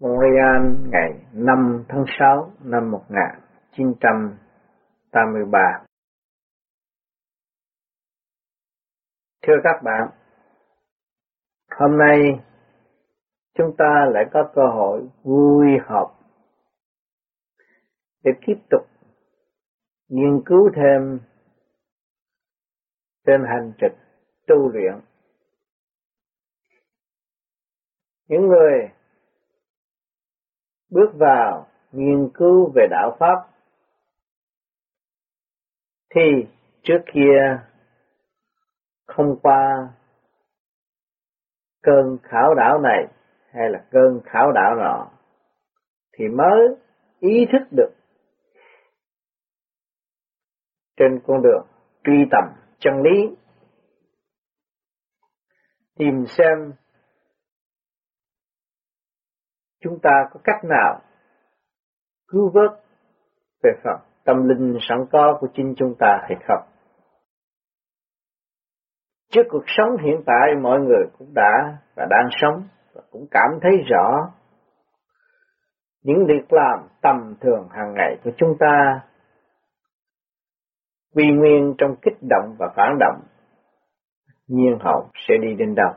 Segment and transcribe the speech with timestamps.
[0.00, 0.62] Montreal
[0.92, 5.84] ngày 5 tháng 6 năm 1983.
[9.46, 10.08] Thưa các bạn,
[11.70, 12.18] hôm nay
[13.54, 16.20] chúng ta lại có cơ hội vui họp
[18.24, 18.82] để tiếp tục
[20.08, 21.20] nghiên cứu thêm
[23.26, 23.94] trên hành trình
[24.46, 25.00] tu luyện.
[28.28, 28.90] Những người
[30.90, 33.46] bước vào nghiên cứu về đạo Pháp.
[36.14, 36.20] Thì
[36.82, 37.58] trước kia
[39.06, 39.88] không qua
[41.82, 43.06] cơn khảo đảo này
[43.52, 45.10] hay là cơn khảo đảo nọ,
[46.18, 46.68] thì mới
[47.20, 47.90] ý thức được
[50.96, 51.66] trên con đường
[52.04, 52.44] truy tầm
[52.78, 53.36] chân lý,
[55.98, 56.72] tìm xem
[59.80, 61.00] chúng ta có cách nào
[62.28, 62.70] cứu vớt
[63.62, 66.64] về phần tâm linh sẵn có của chính chúng ta hay không.
[69.32, 72.62] Trước cuộc sống hiện tại, mọi người cũng đã và đang sống
[72.94, 74.32] và cũng cảm thấy rõ
[76.02, 79.00] những việc làm tầm thường hàng ngày của chúng ta
[81.14, 83.20] quy nguyên trong kích động và phản động
[84.46, 85.92] nhiên hậu sẽ đi đến đâu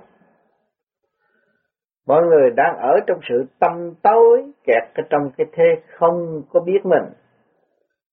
[2.08, 5.64] mọi người đang ở trong sự tâm tối kẹt ở trong cái thế
[5.98, 7.14] không có biết mình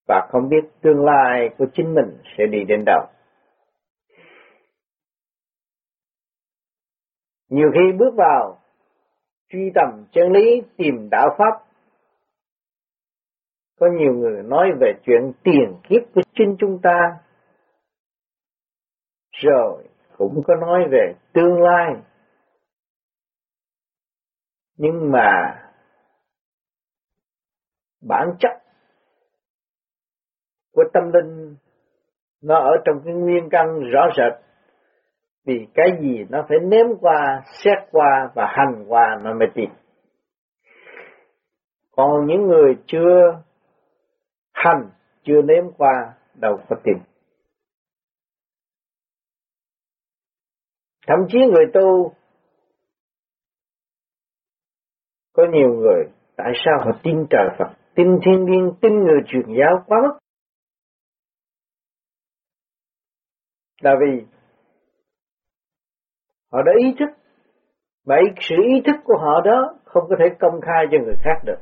[0.09, 3.07] và không biết tương lai của chính mình sẽ đi đến đâu.
[7.49, 8.59] Nhiều khi bước vào
[9.49, 11.65] truy tầm chân lý, tìm đạo pháp,
[13.81, 17.19] có nhiều người nói về chuyện tiền kiếp của chính chúng ta,
[19.31, 19.85] rồi
[20.17, 21.95] cũng có nói về tương lai
[24.83, 25.31] nhưng mà
[28.09, 28.51] bản chất
[30.73, 31.57] của tâm linh
[32.43, 34.41] nó ở trong cái nguyên căn rõ rệt.
[35.45, 39.71] Vì cái gì nó phải nếm qua, xét qua và hành qua nó mới tìm.
[41.91, 43.43] Còn những người chưa
[44.53, 44.91] hành,
[45.23, 46.97] chưa nếm qua, đâu có tìm.
[51.07, 52.13] Thậm chí người tu
[55.41, 56.05] Có nhiều người,
[56.37, 60.19] tại sao họ tin trời Phật, tin thiên liên, tin người truyền giáo quá mức?
[63.83, 64.27] Là vì
[66.53, 67.09] họ đã ý thức,
[68.05, 71.43] vậy sự ý thức của họ đó không có thể công khai cho người khác
[71.45, 71.59] được.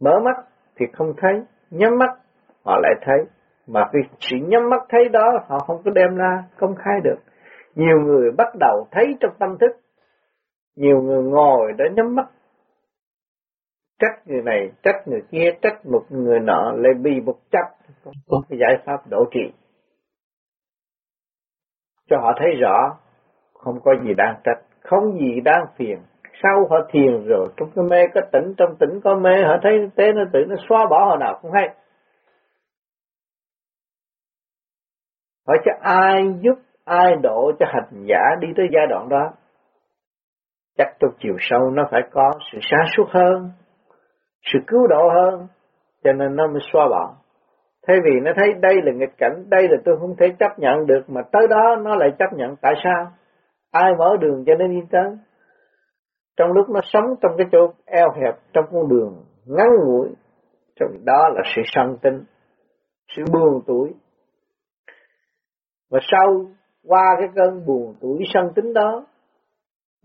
[0.00, 0.36] Mở mắt
[0.76, 1.32] thì không thấy,
[1.70, 2.18] nhắm mắt
[2.64, 3.18] họ lại thấy,
[3.66, 7.18] mà cái sự nhắm mắt thấy đó họ không có đem ra công khai được.
[7.74, 9.85] Nhiều người bắt đầu thấy trong tâm thức
[10.76, 12.26] nhiều người ngồi đã nhắm mắt.
[13.98, 17.66] Trách người này, trách người kia, trách một người nọ, lại bị một chấp
[18.28, 19.52] có cái giải pháp đổ trị
[22.10, 22.96] cho họ thấy rõ,
[23.54, 25.98] không có gì đang trách, không gì đang phiền.
[26.42, 29.72] Sau họ thiền rồi, trong cái mê có tỉnh, trong tỉnh có mê, họ thấy
[29.96, 31.68] tế nó tự nó xóa bỏ họ nào không hay.
[35.46, 36.54] Hỏi cho ai giúp,
[36.84, 39.32] ai độ cho hành giả đi tới giai đoạn đó?
[40.76, 43.50] Chắc trong chiều sâu nó phải có sự sáng suốt hơn,
[44.52, 45.46] sự cứu độ hơn,
[46.04, 47.14] cho nên nó mới xóa bỏ.
[47.86, 50.86] Thay vì nó thấy đây là nghịch cảnh, đây là tôi không thể chấp nhận
[50.86, 53.06] được, mà tới đó nó lại chấp nhận, tại sao?
[53.72, 55.18] Ai mở đường cho nó đi tới?
[56.36, 60.08] Trong lúc nó sống trong cái chỗ eo hẹp, trong con đường ngắn ngủi,
[60.80, 62.24] trong đó là sự sân tinh,
[63.16, 63.94] sự buồn tuổi.
[65.90, 66.44] Và sau
[66.88, 69.06] qua cái cơn buồn tuổi sân tính đó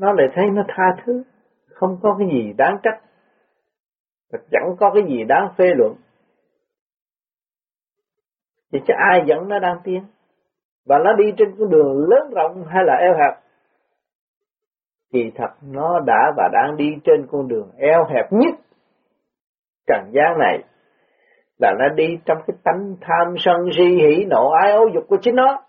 [0.01, 1.23] nó lại thấy nó tha thứ,
[1.69, 3.01] không có cái gì đáng trách,
[4.31, 5.95] và chẳng có cái gì đáng phê luận.
[8.72, 10.03] Thì chứ ai dẫn nó đang tiến,
[10.85, 13.44] và nó đi trên con đường lớn rộng hay là eo hẹp,
[15.13, 18.56] thì thật nó đã và đang đi trên con đường eo hẹp nhất.
[19.88, 20.63] Trần gian này
[21.59, 25.18] là nó đi trong cái tánh tham sân si hỉ nộ ái ố dục của
[25.21, 25.63] chính nó.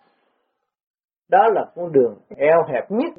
[1.29, 3.13] Đó là con đường eo hẹp nhất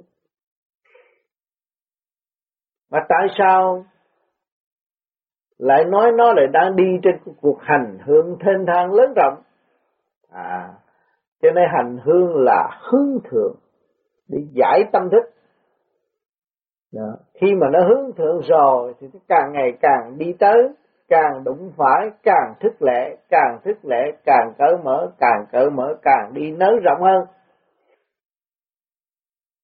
[2.93, 3.85] mà tại sao
[5.57, 9.41] lại nói nó lại đang đi trên cuộc hành hương thênh thang lớn rộng?
[10.31, 10.73] À,
[11.41, 13.55] cho nên hành hương là hướng thượng
[14.29, 15.23] để giải tâm thức.
[16.93, 17.17] Đó.
[17.33, 20.69] Khi mà nó hướng thượng rồi thì càng ngày càng đi tới,
[21.07, 25.95] càng đụng phải, càng thức lệ, càng thức lệ, càng cởi mở, càng cởi mở,
[26.01, 27.25] càng đi nới rộng hơn.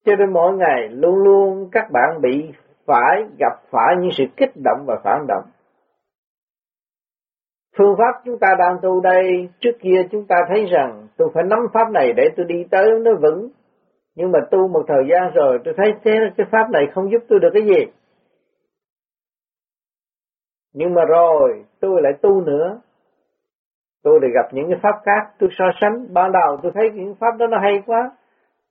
[0.06, 2.52] Cho nên mỗi ngày luôn luôn các bạn bị
[2.90, 5.44] phải gặp phải những sự kích động và phản động.
[7.78, 11.44] Phương pháp chúng ta đang tu đây, trước kia chúng ta thấy rằng tôi phải
[11.44, 13.50] nắm pháp này để tôi đi tới nó vững.
[14.16, 17.24] Nhưng mà tu một thời gian rồi tôi thấy thế cái pháp này không giúp
[17.30, 17.86] tôi được cái gì.
[20.74, 22.82] Nhưng mà rồi tôi lại tu nữa.
[24.04, 26.14] Tôi lại gặp những cái pháp khác, tôi so sánh.
[26.14, 28.12] Ban đầu tôi thấy những pháp đó nó hay quá.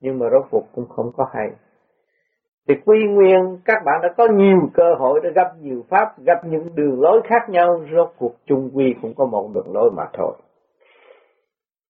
[0.00, 1.48] Nhưng mà rốt cuộc cũng không có hay.
[2.68, 6.38] Thì quy nguyên các bạn đã có nhiều cơ hội để gặp nhiều pháp, gặp
[6.44, 10.02] những đường lối khác nhau, rốt cuộc chung quy cũng có một đường lối mà
[10.12, 10.36] thôi.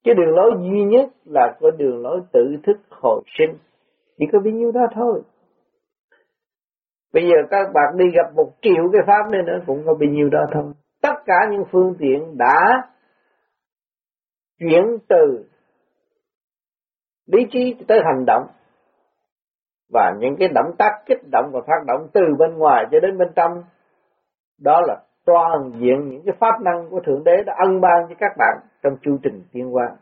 [0.05, 3.59] Cái đường lối duy nhất là có đường lối tự thức hồi sinh.
[4.19, 5.23] Chỉ có bấy nhiêu đó thôi.
[7.13, 10.09] Bây giờ các bạn đi gặp một triệu cái pháp này nữa cũng có bấy
[10.09, 10.73] nhiêu đó thôi.
[11.03, 12.83] Tất cả những phương tiện đã
[14.59, 15.45] chuyển từ
[17.27, 18.47] lý trí tới hành động
[19.93, 23.19] và những cái động tác kích động và phát động từ bên ngoài cho đến
[23.19, 23.63] bên trong,
[24.61, 24.97] đó là
[25.27, 28.59] toàn diện những cái pháp năng của thượng đế đã ân ban cho các bạn
[28.83, 29.97] trong chu trình tiên quan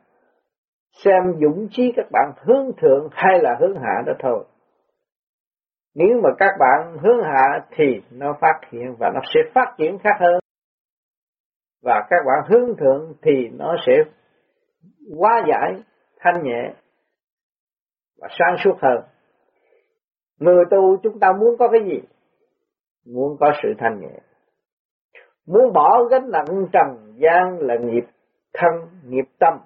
[1.04, 4.44] xem dũng chí các bạn hướng thượng hay là hướng hạ đó thôi.
[5.94, 9.98] Nếu mà các bạn hướng hạ thì nó phát hiện và nó sẽ phát triển
[9.98, 10.40] khác hơn.
[11.82, 13.92] Và các bạn hướng thượng thì nó sẽ
[15.18, 15.82] quá giải
[16.18, 16.72] thanh nhẹ
[18.20, 19.02] và sáng suốt hơn.
[20.40, 22.00] Người tu chúng ta muốn có cái gì?
[23.06, 24.18] Muốn có sự thanh nhẹ.
[25.46, 28.04] Muốn bỏ gánh nặng trần gian là nghiệp
[28.54, 28.72] thân,
[29.04, 29.58] nghiệp tâm.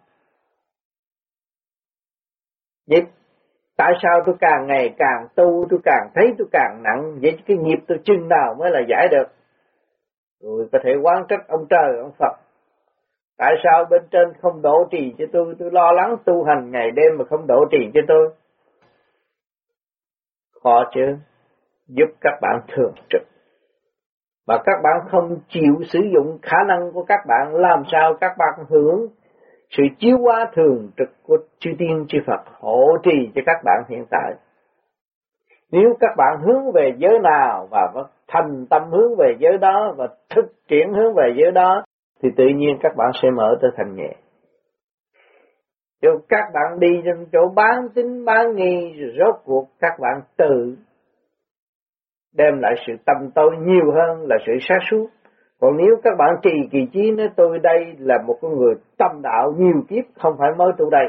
[2.88, 3.02] Vậy
[3.76, 7.56] tại sao tôi càng ngày càng tu, tôi càng thấy tôi càng nặng, vậy cái
[7.56, 9.26] nghiệp tôi chừng nào mới là giải được?
[10.40, 12.36] Rồi có thể quán trách ông trời, ông Phật.
[13.38, 16.90] Tại sao bên trên không đổ trì cho tôi, tôi lo lắng tu hành ngày
[16.90, 18.30] đêm mà không đổ trì cho tôi?
[20.62, 21.16] Khó chứ?
[21.88, 23.22] Giúp các bạn thường trực.
[24.46, 28.32] Mà các bạn không chịu sử dụng khả năng của các bạn, làm sao các
[28.38, 29.06] bạn hưởng
[29.70, 33.82] sự chiếu hóa thường trực của chư tiên chư Phật hộ trì cho các bạn
[33.88, 34.34] hiện tại?
[35.72, 37.92] Nếu các bạn hướng về giới nào và
[38.28, 41.82] thành tâm hướng về giới đó và thực triển hướng về giới đó,
[42.22, 44.14] thì tự nhiên các bạn sẽ mở tới thành nhẹ.
[46.02, 50.20] Rồi các bạn đi trong chỗ bán tính bán nghi, rồi rốt cuộc các bạn
[50.36, 50.76] tự
[52.36, 55.06] đem lại sự tâm tối nhiều hơn là sự sát suốt.
[55.60, 59.22] Còn nếu các bạn trì kỳ trí nói tôi đây là một con người tâm
[59.22, 61.08] đạo nhiều kiếp, không phải mới tu đây.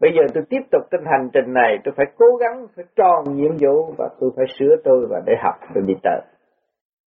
[0.00, 3.36] Bây giờ tôi tiếp tục trên hành trình này, tôi phải cố gắng, phải tròn
[3.36, 6.20] nhiệm vụ và tôi phải sửa tôi và để học, tôi đi tới.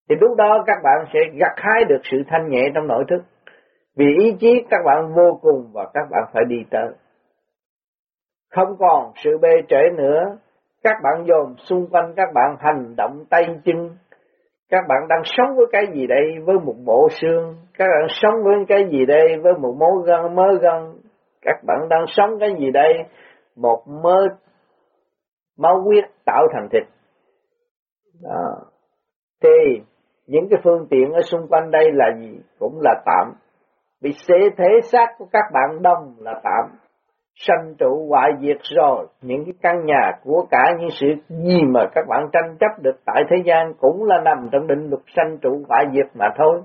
[0.08, 3.22] Thì lúc đó các bạn sẽ gặt hái được sự thanh nhẹ trong nội thức.
[3.98, 6.88] Vì ý chí các bạn vô cùng và các bạn phải đi tới.
[8.50, 10.22] Không còn sự bê trễ nữa,
[10.82, 13.90] các bạn dồn xung quanh các bạn hành động tay chân.
[14.70, 18.34] Các bạn đang sống với cái gì đây với một bộ xương, các bạn sống
[18.44, 21.00] với cái gì đây với một mối gân mớ gân,
[21.42, 22.92] các bạn đang sống cái gì đây
[23.56, 24.16] một mớ
[25.58, 26.82] máu huyết tạo thành thịt.
[28.22, 28.56] Đó.
[29.42, 29.82] Thì
[30.26, 32.40] những cái phương tiện ở xung quanh đây là gì?
[32.58, 33.32] Cũng là tạm
[34.00, 36.78] vì xế thế xác của các bạn đông là tạm.
[37.34, 41.80] Sanh trụ hoại diệt rồi, những cái căn nhà của cả những sự gì mà
[41.94, 45.38] các bạn tranh chấp được tại thế gian cũng là nằm trong định luật sanh
[45.42, 46.62] trụ hoại diệt mà thôi.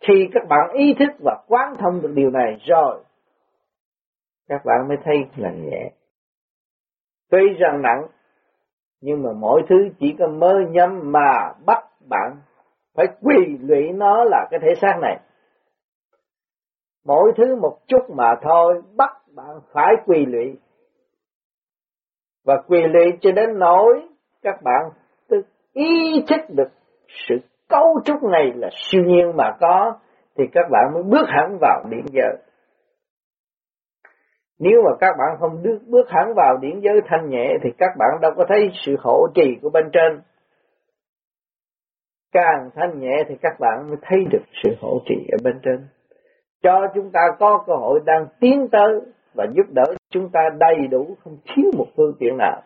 [0.00, 3.04] Khi các bạn ý thức và quán thông được điều này rồi,
[4.48, 5.90] các bạn mới thấy là nhẹ.
[7.30, 8.06] Tuy rằng nặng,
[9.00, 12.36] nhưng mà mọi thứ chỉ có mơ nhắm mà bắt bạn
[12.96, 15.20] phải quỳ lụy nó là cái thể xác này.
[17.06, 20.58] Mỗi thứ một chút mà thôi, bắt bạn phải quỳ lụy.
[22.44, 24.08] Và quỳ lụy cho đến nỗi
[24.42, 24.90] các bạn
[25.28, 26.68] tự ý thức được
[27.28, 27.34] sự
[27.68, 29.98] cấu trúc này là siêu nhiên mà có,
[30.38, 32.36] thì các bạn mới bước hẳn vào điển giới.
[34.58, 37.90] Nếu mà các bạn không bước, bước hẳn vào điển giới thanh nhẹ thì các
[37.98, 40.20] bạn đâu có thấy sự hộ trì của bên trên
[42.36, 45.86] càng thanh nhẹ thì các bạn mới thấy được sự hỗ trợ ở bên trên.
[46.62, 49.00] Cho chúng ta có cơ hội đang tiến tới
[49.34, 52.62] và giúp đỡ chúng ta đầy đủ không thiếu một phương tiện nào.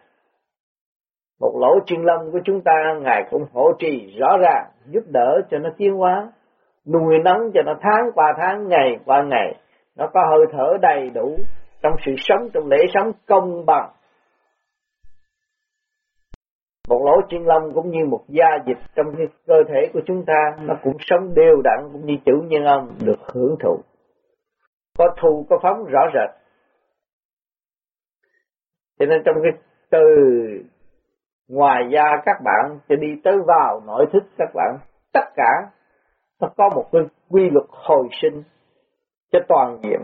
[1.41, 2.73] Một lỗ chuyên lâm của chúng ta
[3.03, 6.33] Ngài cũng hỗ trì rõ ràng giúp đỡ cho nó tiến hóa,
[6.87, 9.55] nuôi nấng cho nó tháng qua tháng, ngày qua ngày,
[9.97, 11.37] nó có hơi thở đầy đủ
[11.83, 13.91] trong sự sống, trong lễ sống công bằng
[16.91, 20.25] một lỗ chân lông cũng như một da dịch trong cái cơ thể của chúng
[20.27, 23.77] ta nó cũng sống đều đặn cũng như chủ nhân ông được hưởng thụ.
[24.99, 26.31] Có thu có phóng rõ rệt.
[28.99, 29.53] Cho nên trong cái
[29.91, 30.01] từ
[31.49, 34.79] ngoài ra các bạn cho đi tới vào nội thức các bạn
[35.13, 35.71] tất cả
[36.41, 38.43] nó có một cái quy luật hồi sinh
[39.33, 40.03] cho toàn diện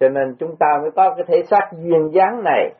[0.00, 2.74] cho nên chúng ta mới có cái thể xác duyên dáng này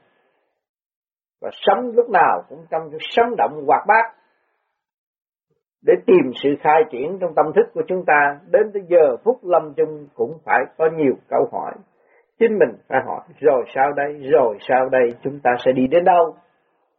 [1.44, 4.14] và sống lúc nào cũng trong sự sống động hoạt bát.
[5.86, 9.38] Để tìm sự khai triển trong tâm thức của chúng ta, đến tới giờ phút
[9.42, 11.72] lâm chung cũng phải có nhiều câu hỏi.
[12.38, 14.30] Chính mình phải hỏi, rồi sao đây?
[14.32, 15.14] Rồi sao đây?
[15.22, 16.34] Chúng ta sẽ đi đến đâu?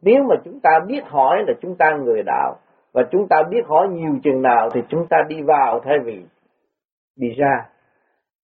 [0.01, 2.55] Nếu mà chúng ta biết hỏi là chúng ta người đạo,
[2.93, 6.25] và chúng ta biết hỏi nhiều chừng nào thì chúng ta đi vào thay vì
[7.17, 7.65] đi ra.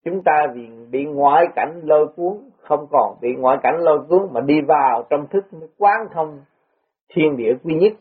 [0.06, 2.38] Chúng ta vì bị ngoại cảnh lôi cuốn
[2.72, 5.46] không còn bị ngoại cảnh lôi cuốn mà đi vào trong thức
[5.78, 6.42] quán thông
[7.14, 7.94] thiên địa quy nhất.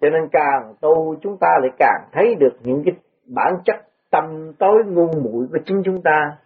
[0.00, 2.94] Cho nên càng tu chúng ta lại càng thấy được những cái
[3.26, 3.74] bản chất
[4.10, 6.38] tâm tối ngu muội của chính chúng ta.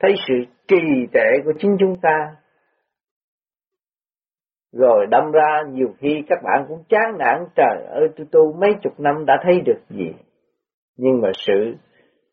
[0.00, 0.34] Thấy sự
[0.68, 2.36] trì trệ của chính chúng ta.
[4.72, 8.70] Rồi đâm ra nhiều khi các bạn cũng chán nản, trời ơi, tôi tu mấy
[8.82, 10.12] chục năm đã thấy được gì.
[10.96, 11.74] Nhưng mà sự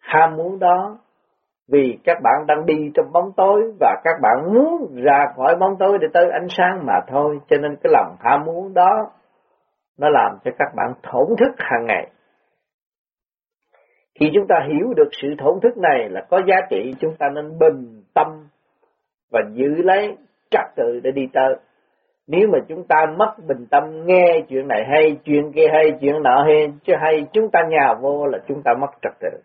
[0.07, 0.97] ham muốn đó
[1.71, 5.75] vì các bạn đang đi trong bóng tối và các bạn muốn ra khỏi bóng
[5.79, 7.39] tối để tới ánh sáng mà thôi.
[7.49, 9.11] Cho nên cái lòng ham muốn đó,
[9.97, 12.07] nó làm cho các bạn thổn thức hàng ngày.
[14.19, 17.29] Khi chúng ta hiểu được sự thổn thức này là có giá trị, chúng ta
[17.35, 18.47] nên bình tâm
[19.31, 20.17] và giữ lấy
[20.51, 21.55] trật tự để đi tới.
[22.27, 26.23] Nếu mà chúng ta mất bình tâm nghe chuyện này hay, chuyện kia hay, chuyện
[26.23, 29.39] nọ hay, chứ hay chúng ta nhào vô là chúng ta mất trật tự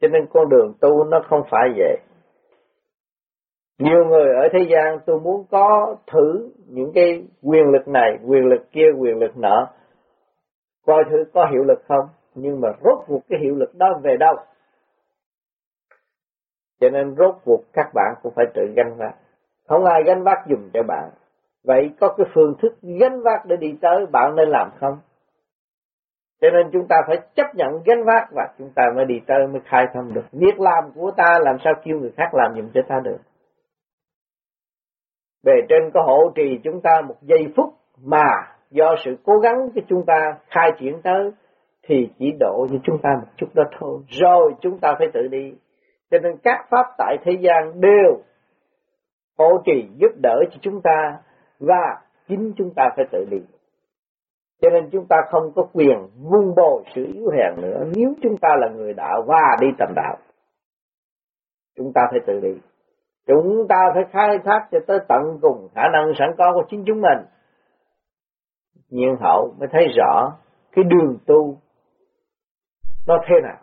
[0.00, 1.96] cho nên con đường tu nó không phải vậy.
[3.78, 8.44] Nhiều người ở thế gian, tôi muốn có thử những cái quyền lực này, quyền
[8.44, 9.68] lực kia, quyền lực nọ.
[10.86, 12.08] Coi thử có hiệu lực không?
[12.34, 14.36] Nhưng mà rốt cuộc cái hiệu lực đó về đâu?
[16.80, 19.14] Cho nên rốt cuộc các bạn cũng phải tự gánh vác.
[19.68, 21.10] Không ai gánh vác dùng cho bạn.
[21.64, 24.98] Vậy có cái phương thức gánh vác để đi tới, bạn nên làm không?
[26.40, 29.46] Cho nên chúng ta phải chấp nhận gánh vác và chúng ta mới đi tới,
[29.46, 30.24] mới khai thông được.
[30.32, 33.18] Việc làm của ta làm sao kêu người khác làm giùm cho ta được.
[35.44, 38.26] Bề trên có hộ trì chúng ta một giây phút mà
[38.70, 41.30] do sự cố gắng của chúng ta khai triển tới,
[41.88, 43.98] thì chỉ độ cho chúng ta một chút đó thôi.
[44.08, 45.54] Rồi chúng ta phải tự đi.
[46.10, 48.22] Cho nên các pháp tại thế gian đều
[49.38, 51.18] hộ trì giúp đỡ cho chúng ta
[51.60, 53.38] và chính chúng ta phải tự đi.
[54.60, 58.36] Cho nên chúng ta không có quyền vun bồi sự yếu hèn nữa nếu chúng
[58.40, 60.16] ta là người đạo và đi tầm đạo.
[61.76, 62.60] Chúng ta phải tự đi.
[63.26, 66.84] Chúng ta phải khai thác cho tới tận cùng khả năng sẵn có của chính
[66.86, 67.26] chúng mình.
[68.88, 70.32] Nhiên hậu mới thấy rõ
[70.72, 71.56] cái đường tu
[73.06, 73.58] nó thế nào.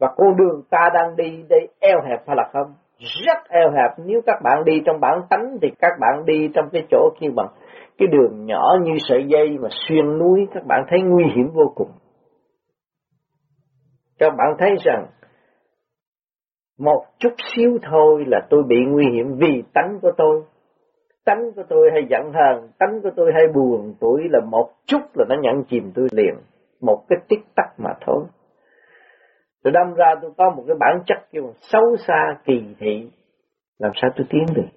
[0.00, 2.74] Và con đường ta đang đi, đây eo hẹp hay là không?
[2.98, 4.06] Rất eo hẹp.
[4.06, 7.28] Nếu các bạn đi trong bản tánh thì các bạn đi trong cái chỗ kia
[7.36, 7.48] bằng
[7.98, 11.72] cái đường nhỏ như sợi dây mà xuyên núi, các bạn thấy nguy hiểm vô
[11.74, 11.90] cùng.
[14.18, 15.06] Các bạn thấy rằng
[16.78, 20.42] một chút xíu thôi là tôi bị nguy hiểm vì tánh của tôi.
[21.24, 25.00] Tánh của tôi hay giận hờn, tánh của tôi hay buồn tuổi là một chút
[25.14, 26.34] là nó nhận chìm tôi liền.
[26.80, 28.24] Một cái tích tắc mà thôi.
[29.66, 33.10] Tôi đâm ra tôi có một cái bản chất kêu xấu xa kỳ thị.
[33.78, 34.68] Làm sao tôi tiến được?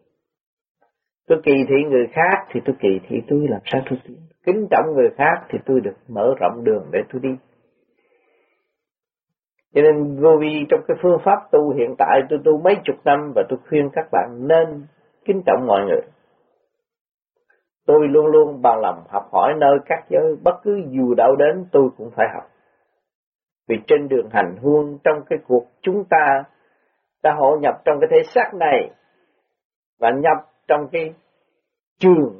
[1.27, 4.17] Tôi kỳ thị người khác thì tôi kỳ thị tôi làm sao tôi tiến?
[4.45, 7.29] Kính trọng người khác thì tôi được mở rộng đường để tôi đi.
[9.75, 12.95] Cho nên vô vi trong cái phương pháp tu hiện tại tôi tu mấy chục
[13.05, 14.87] năm và tôi khuyên các bạn nên
[15.25, 16.01] kính trọng mọi người.
[17.85, 21.65] Tôi luôn luôn bằng lòng học hỏi nơi các giới, bất cứ dù đâu đến
[21.71, 22.43] tôi cũng phải học.
[23.69, 26.43] Vì trên đường hành hương trong cái cuộc chúng ta
[27.23, 28.89] đã hội nhập trong cái thể xác này
[29.99, 31.13] và nhập trong cái
[31.99, 32.39] trường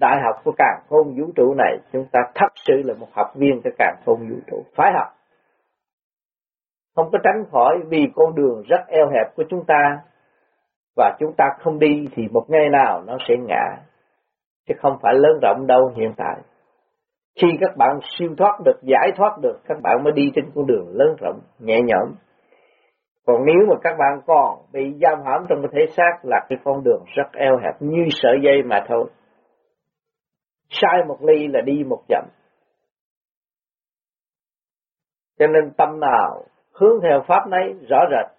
[0.00, 3.32] đại học của càng khôn vũ trụ này, chúng ta thật sự là một học
[3.34, 5.08] viên của càng khôn vũ trụ phải học.
[6.96, 9.98] Không có tránh khỏi vì con đường rất eo hẹp của chúng ta
[10.96, 13.76] và chúng ta không đi thì một ngày nào nó sẽ ngã,
[14.68, 16.36] chứ không phải lớn rộng đâu hiện tại
[17.40, 20.66] khi các bạn siêu thoát được, giải thoát được, các bạn mới đi trên con
[20.66, 22.14] đường lớn rộng, nhẹ nhõm.
[23.26, 26.58] Còn nếu mà các bạn còn bị giam hãm trong cái thể xác là cái
[26.64, 29.10] con đường rất eo hẹp như sợi dây mà thôi.
[30.68, 32.24] Sai một ly là đi một dặm.
[35.38, 38.32] Cho nên tâm nào hướng theo pháp nấy rõ rệt.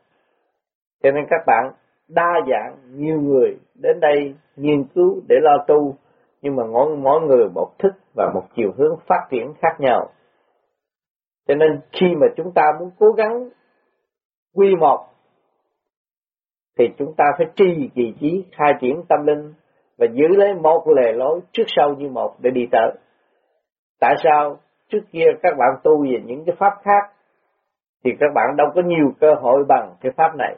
[1.03, 1.73] Cho nên các bạn
[2.07, 5.95] đa dạng, nhiều người đến đây nghiên cứu để lo tu
[6.45, 10.09] nhưng mà mỗi, mỗi người một thức và một chiều hướng phát triển khác nhau.
[11.47, 13.49] Cho nên khi mà chúng ta muốn cố gắng
[14.55, 15.05] quy một
[16.77, 19.53] thì chúng ta phải tri kỳ trí khai triển tâm linh
[19.97, 22.91] và giữ lấy một lề lối trước sau như một để đi tới.
[23.99, 24.57] Tại sao
[24.89, 27.13] trước kia các bạn tu về những cái pháp khác
[28.03, 30.55] thì các bạn đâu có nhiều cơ hội bằng cái pháp này.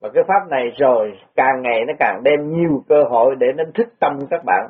[0.00, 3.64] Và cái pháp này rồi càng ngày nó càng đem nhiều cơ hội để nó
[3.74, 4.68] thức tâm các bạn.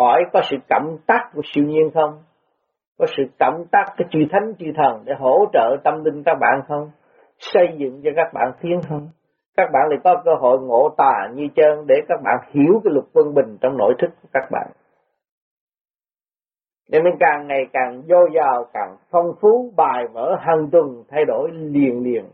[0.00, 2.22] Hỏi có sự cảm tác của siêu nhiên không?
[2.98, 6.38] Có sự cảm tác cái chư thánh chư thần để hỗ trợ tâm linh các
[6.40, 6.90] bạn không?
[7.38, 9.08] Xây dựng cho các bạn tiến không?
[9.56, 12.92] Các bạn lại có cơ hội ngộ tà như chân để các bạn hiểu cái
[12.92, 14.70] luật quân bình trong nội thức của các bạn.
[16.90, 21.24] Nên mình càng ngày càng dồi dào, càng phong phú, bài vở hàng tuần thay
[21.24, 22.24] đổi liền liền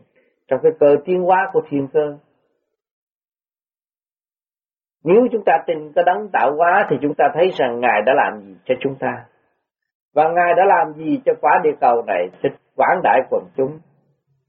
[0.47, 2.17] trong cái cơ tiến hóa của thiên cơ.
[5.07, 8.13] Nếu chúng ta tin có đấng tạo hóa thì chúng ta thấy rằng Ngài đã
[8.13, 9.25] làm gì cho chúng ta.
[10.15, 13.79] Và Ngài đã làm gì cho quả địa cầu này, cho quảng đại quần chúng.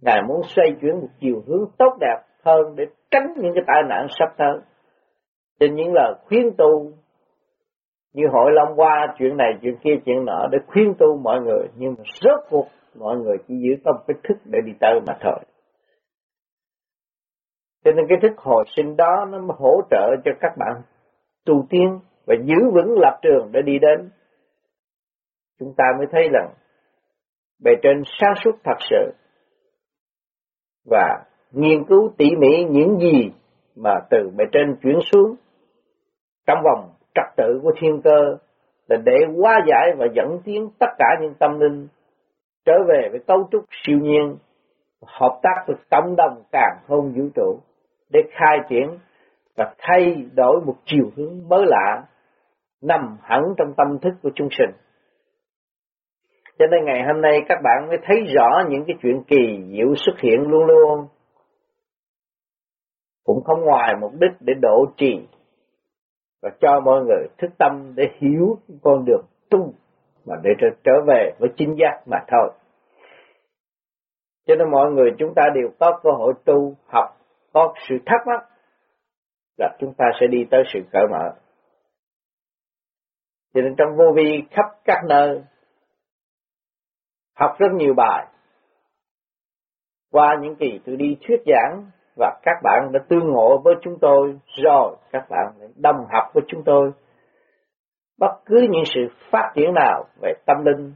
[0.02, 3.82] Ngài muốn xoay chuyển một chiều hướng tốt đẹp hơn để tránh những cái tai
[3.88, 4.58] nạn sắp tới.
[5.60, 6.92] Trên những lời khuyên tu
[8.14, 11.68] như hội Long qua chuyện này chuyện kia chuyện nọ để khuyên tu mọi người
[11.76, 12.66] nhưng mà rốt cuộc
[12.98, 15.38] mọi người chỉ giữ tâm cái thức để đi tới mà thôi.
[17.84, 20.82] Cho nên cái thức hồi sinh đó nó hỗ trợ cho các bạn
[21.44, 24.10] tu tiên và giữ vững lập trường để đi đến.
[25.58, 26.50] Chúng ta mới thấy rằng
[27.64, 29.12] bề trên sáng suốt thật sự
[30.90, 33.30] và nghiên cứu tỉ mỉ những gì
[33.76, 35.34] mà từ bề trên chuyển xuống
[36.46, 38.36] trong vòng trật tự của thiên cơ
[38.88, 41.88] là để hóa giải và dẫn tiến tất cả những tâm linh
[42.64, 44.36] trở về với cấu trúc siêu nhiên,
[45.06, 47.60] hợp tác với cộng đồng càng không vũ trụ
[48.10, 48.98] để khai triển
[49.56, 52.04] và thay đổi một chiều hướng mới lạ
[52.82, 54.70] nằm hẳn trong tâm thức của chúng sinh.
[56.58, 59.94] Cho nên ngày hôm nay các bạn mới thấy rõ những cái chuyện kỳ diệu
[59.96, 61.06] xuất hiện luôn luôn.
[63.24, 65.26] Cũng không ngoài mục đích để độ trì
[66.42, 69.72] và cho mọi người thức tâm để hiểu con đường tu
[70.26, 70.50] mà để
[70.84, 72.50] trở về với chính giác mà thôi.
[74.46, 77.17] Cho nên mọi người chúng ta đều có cơ hội tu, học,
[77.52, 78.48] có sự thắc mắc
[79.58, 81.30] là chúng ta sẽ đi tới sự cởi mở.
[83.54, 85.42] Cho nên trong vô vi khắp các nơi,
[87.36, 88.26] học rất nhiều bài.
[90.10, 93.98] Qua những kỳ tôi đi thuyết giảng và các bạn đã tương ngộ với chúng
[94.00, 96.92] tôi, rồi các bạn đồng học với chúng tôi
[98.18, 100.92] bất cứ những sự phát triển nào về tâm linh,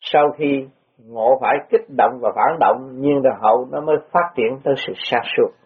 [0.00, 4.32] sau khi ngộ phải kích động và phản động, nhưng là hậu nó mới phát
[4.34, 5.59] triển tới sự sáng suốt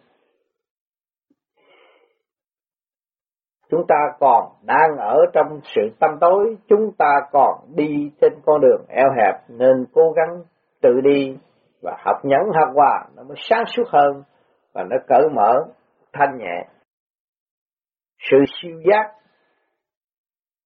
[3.68, 8.60] chúng ta còn đang ở trong sự tâm tối, chúng ta còn đi trên con
[8.60, 10.42] đường eo hẹp, nên cố gắng
[10.82, 11.38] tự đi
[11.82, 14.22] và học nhẫn, học hòa, nó mới sáng suốt hơn
[14.72, 15.64] và nó cởi mở,
[16.12, 16.64] thanh nhẹ.
[18.30, 19.12] Sự siêu giác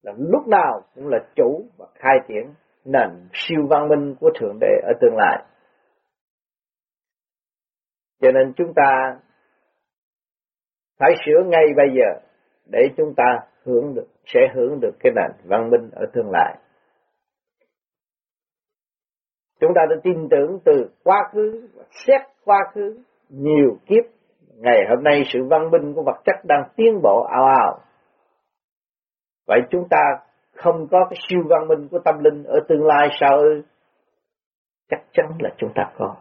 [0.03, 4.59] là lúc nào cũng là chủ và khai triển nền siêu văn minh của thượng
[4.61, 5.45] đế ở tương lai.
[8.21, 9.19] Cho nên chúng ta
[10.99, 12.21] phải sửa ngay bây giờ
[12.69, 16.59] để chúng ta hưởng được, sẽ hưởng được cái nền văn minh ở tương lai.
[19.61, 24.05] Chúng ta đã tin tưởng từ quá khứ, xét quá khứ, nhiều kiếp.
[24.57, 27.79] Ngày hôm nay sự văn minh của vật chất đang tiến bộ ào ào.
[29.47, 30.03] Vậy chúng ta
[30.55, 33.63] không có cái siêu văn minh của tâm linh ở tương lai sao ư?
[34.91, 36.17] Chắc chắn là chúng ta có.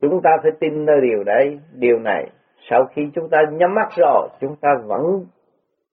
[0.00, 2.30] Chúng ta phải tin nơi điều đấy, điều này
[2.70, 5.26] sau khi chúng ta nhắm mắt rồi, chúng ta vẫn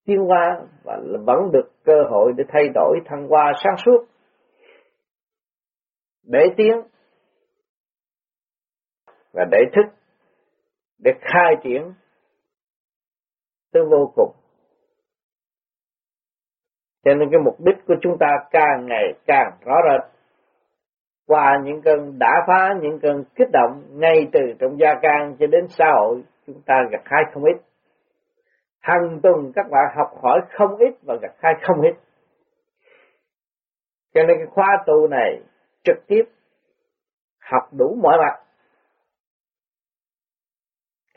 [0.06, 4.06] tiến hóa và vẫn được cơ hội để thay đổi thăng hoa sáng suốt.
[6.24, 6.82] Để tiến
[9.34, 9.96] và để thức,
[11.00, 11.94] để khai triển
[13.74, 14.32] tới vô cùng.
[17.06, 20.12] Cho nên cái mục đích của chúng ta càng ngày càng rõ rệt.
[21.28, 25.48] Qua những cơn đã phá, những cơn kích động ngay từ trong gia can cho
[25.48, 27.58] đến xã hội chúng ta gặt hai không ít
[28.80, 31.96] hàng tuần các bạn học hỏi không ít và gặt hai không ít
[34.14, 35.42] cho nên cái khóa tu này
[35.84, 36.24] trực tiếp
[37.40, 38.44] học đủ mọi mặt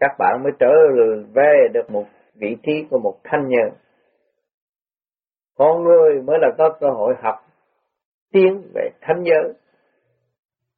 [0.00, 0.72] các bạn mới trở
[1.34, 3.70] về được một vị trí của một thanh nhân.
[5.58, 7.34] Con người mới là có cơ hội học
[8.32, 9.52] tiến về thánh giới,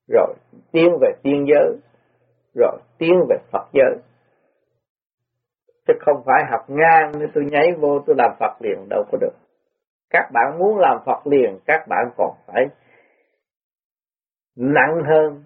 [0.08, 0.34] rồi
[0.72, 1.76] tiến về tiên giới,
[2.54, 3.96] rồi tiến về Phật giới.
[5.86, 9.18] Chứ không phải học ngang nên tôi nhảy vô tôi làm Phật liền đâu có
[9.20, 9.34] được.
[10.10, 12.64] Các bạn muốn làm Phật liền, các bạn còn phải
[14.56, 15.44] nặng hơn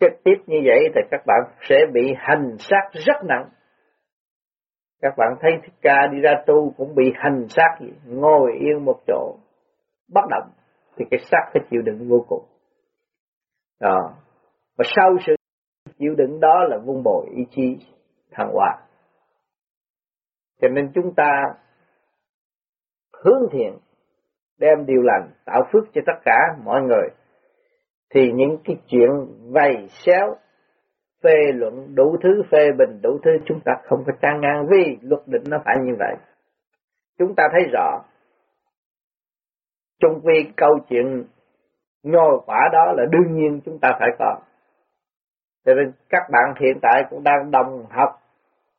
[0.00, 3.48] trực tiếp như vậy thì các bạn sẽ bị hành sát rất nặng.
[5.02, 8.84] Các bạn thấy Thích Ca đi ra tu cũng bị hành sát gì, ngồi yên
[8.84, 9.36] một chỗ,
[10.12, 10.50] bất động,
[10.96, 12.44] thì cái xác phải chịu đựng vô cùng.
[13.80, 14.14] Đó.
[14.78, 15.34] Và sau sự
[15.98, 17.78] chịu đựng đó là vun bồi ý chí
[18.34, 18.76] thăng hoa.
[20.60, 21.54] Cho nên chúng ta
[23.22, 23.78] hướng thiện,
[24.58, 27.08] đem điều lành, tạo phước cho tất cả mọi người.
[28.10, 29.10] Thì những cái chuyện
[29.52, 30.36] vầy xéo,
[31.22, 34.98] phê luận đủ thứ, phê bình đủ thứ chúng ta không có trang ngang vì
[35.02, 36.14] luật định nó phải như vậy.
[37.18, 38.04] Chúng ta thấy rõ,
[40.00, 41.24] chung quy câu chuyện
[42.02, 44.40] nhồi quả đó là đương nhiên chúng ta phải có.
[45.64, 48.20] Cho nên các bạn hiện tại cũng đang đồng học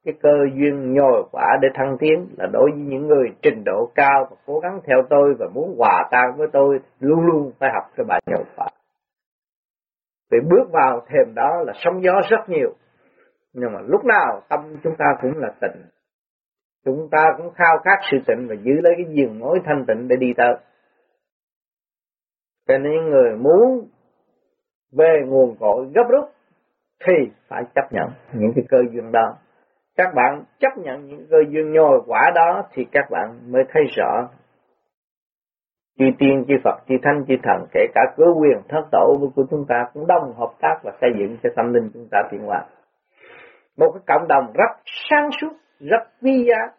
[0.06, 3.92] cái cơ duyên nhồi quả để thăng tiến là đối với những người trình độ
[3.96, 7.70] cao và cố gắng theo tôi và muốn hòa tan với tôi, luôn luôn phải
[7.74, 8.68] học cái bài nhồi quả.
[10.32, 12.74] Vì bước vào thềm đó là sóng gió rất nhiều.
[13.54, 15.82] Nhưng mà lúc nào tâm chúng ta cũng là tịnh.
[16.86, 20.08] Chúng ta cũng khao khát sự tịnh và giữ lấy cái giường mối thanh tịnh
[20.08, 20.56] để đi tới.
[22.68, 23.90] Cho nên những người muốn
[24.98, 26.30] về nguồn cội gấp rút
[27.08, 27.14] thì
[27.48, 29.38] phải chấp nhận những cái cơ duyên đó
[29.96, 33.84] các bạn chấp nhận những cơ duyên nhồi quả đó thì các bạn mới thấy
[33.98, 34.30] rõ.
[35.98, 39.44] Chư tiên chư Phật chư Thánh chư Thần, kể cả cơ quyền thất tổ của
[39.50, 42.42] chúng ta cũng đồng hợp tác và xây dựng cho tâm linh chúng ta tiến
[42.42, 42.66] hóa.
[43.78, 46.74] Một cái cộng đồng rất sáng suốt, rất vi giá,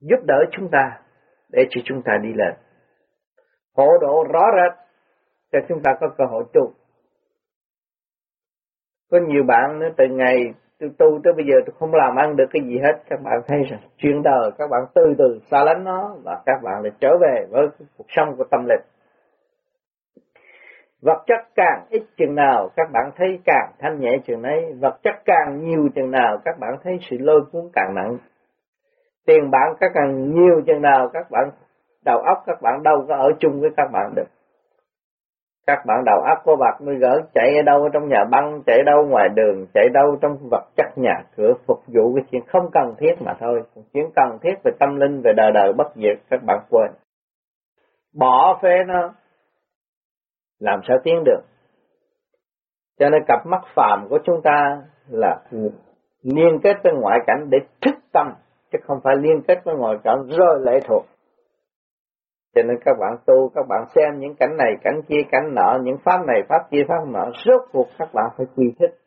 [0.00, 1.00] giúp đỡ chúng ta
[1.48, 2.54] để cho chúng ta đi lên.
[3.76, 4.78] Hộ độ rõ rệt,
[5.52, 6.72] cho chúng ta có cơ hội tu
[9.12, 12.36] có nhiều bạn nữa từ ngày tôi tu tới bây giờ tôi không làm ăn
[12.36, 13.02] được cái gì hết.
[13.10, 16.62] Các bạn thấy rằng chuyện đời các bạn từ từ xa lánh nó và các
[16.62, 17.66] bạn lại trở về với
[17.98, 18.80] cuộc sống của tâm linh.
[21.02, 24.98] Vật chất càng ít chừng nào các bạn thấy càng thanh nhẹ chừng ấy vật
[25.02, 28.18] chất càng nhiều chừng nào các bạn thấy sự lôi cuốn càng nặng.
[29.26, 31.50] Tiền bạc các càng nhiều chừng nào các bạn,
[32.04, 34.26] đầu óc các bạn đâu có ở chung với các bạn được
[35.66, 38.78] các bạn đầu óc có bạc mới gỡ chạy ở đâu trong nhà băng, chạy
[38.86, 42.70] đâu ngoài đường, chạy đâu trong vật chất nhà cửa phục vụ cái chuyện không
[42.72, 43.62] cần thiết mà thôi.
[43.92, 46.90] Chuyện cần thiết về tâm linh, về đời đời bất diệt, các bạn quên.
[48.18, 49.14] Bỏ phê nó,
[50.60, 51.40] làm sao tiến được?
[52.98, 55.40] Cho nên cặp mắt phàm của chúng ta là
[56.22, 58.34] liên kết với ngoại cảnh để thức tâm,
[58.72, 61.04] chứ không phải liên kết với ngoại cảnh rồi lệ thuộc
[62.54, 65.78] cho nên các bạn tu, các bạn xem những cảnh này, cảnh kia, cảnh nọ,
[65.82, 68.98] những pháp này, pháp kia, pháp nọ, rốt cuộc các bạn phải quy thích.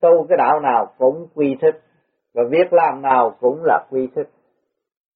[0.00, 1.82] Tu cái đạo nào cũng quy thích,
[2.34, 4.28] và việc làm nào cũng là quy thích.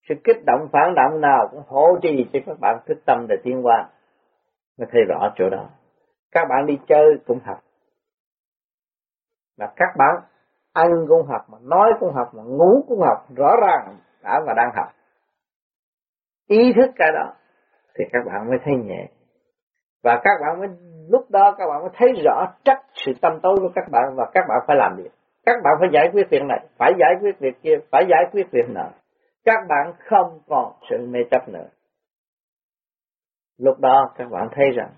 [0.09, 3.35] Sự kích động phản động nào cũng hỗ trì cho các bạn thức tâm để
[3.43, 3.89] tiến qua.
[4.77, 5.65] Nó thấy rõ chỗ đó.
[6.31, 7.59] Các bạn đi chơi cũng học.
[9.57, 10.15] Và các bạn
[10.73, 14.53] ăn cũng học, mà nói cũng học, mà ngủ cũng học, rõ ràng đã và
[14.53, 14.87] đang học
[16.57, 17.33] ý thức cái đó,
[17.95, 19.07] thì các bạn mới thấy nhẹ.
[20.03, 20.67] Và các bạn mới,
[21.09, 24.25] lúc đó các bạn mới thấy rõ trách sự tâm tối của các bạn và
[24.33, 25.11] các bạn phải làm việc.
[25.45, 28.51] Các bạn phải giải quyết việc này, phải giải quyết việc kia, phải giải quyết
[28.51, 28.89] việc nọ.
[29.45, 31.67] Các bạn không còn sự mê chấp nữa.
[33.59, 34.89] Lúc đó các bạn thấy rằng,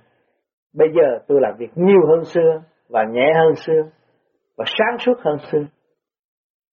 [0.73, 3.81] bây giờ tôi làm việc nhiều hơn xưa và nhẹ hơn xưa
[4.57, 5.65] và sáng suốt hơn xưa.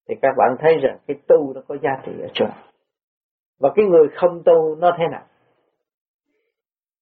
[0.08, 2.46] Thì các bạn thấy rằng cái tu nó có giá trị ở chỗ
[3.62, 5.22] và cái người không tu nó thế nào?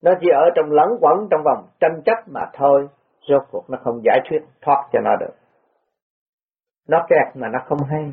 [0.02, 2.88] Nó chỉ ở trong lẫn quẩn trong vòng tranh chấp mà thôi.
[3.28, 5.34] Rốt cuộc nó không giải quyết thoát cho nó được.
[6.88, 8.12] Nó kẹt mà nó không hay.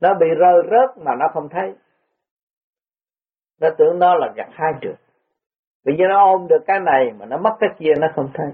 [0.00, 1.74] Nó bị rơi rớt mà nó không thấy.
[3.60, 4.96] Nó tưởng nó là gặt hai trượt
[5.84, 8.52] vì như nó ôm được cái này mà nó mất cái kia nó không thấy.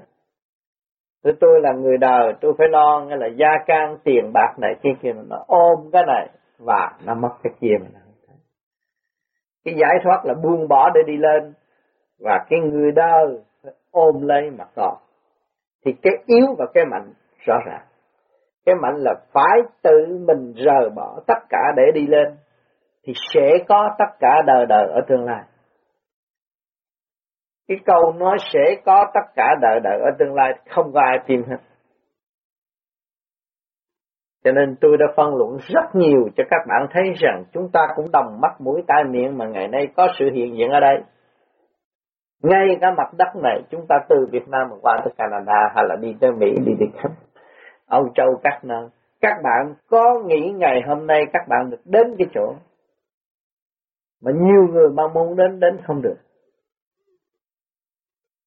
[1.23, 4.75] Tôi tôi là người đời, tôi phải lo nghe là gia can tiền bạc này,
[4.83, 8.06] kia kia, nó ôm cái này và nó mất cái kia mà nó
[9.67, 11.53] cái giải thoát là buông bỏ để đi lên.
[12.21, 13.21] Và cái người đó
[13.91, 14.95] ôm lấy mà còn
[15.85, 17.13] thì cái yếu và cái mạnh
[17.47, 17.83] rõ ràng.
[18.67, 22.37] Cái mạnh là phải tự mình rời bỏ tất cả để đi lên.
[23.05, 25.43] Thì sẽ có tất cả đời đời ở tương lai.
[27.69, 31.19] Cái câu nói sẽ có tất cả đời đời ở tương lai không có ai
[31.27, 31.57] tìm hết
[34.47, 37.81] cho nên tôi đã phân luận rất nhiều cho các bạn thấy rằng chúng ta
[37.97, 40.97] cũng đồng mắt mũi tai miệng mà ngày nay có sự hiện diện ở đây.
[42.43, 45.85] Ngay cả mặt đất này chúng ta từ Việt Nam mà qua tới Canada hay
[45.89, 47.11] là đi tới Mỹ, đi đi khắp
[47.87, 48.89] Âu Châu các nơi.
[49.21, 52.55] Các bạn có nghĩ ngày hôm nay các bạn được đến cái chỗ
[54.23, 56.17] mà nhiều người mong muốn đến đến không được.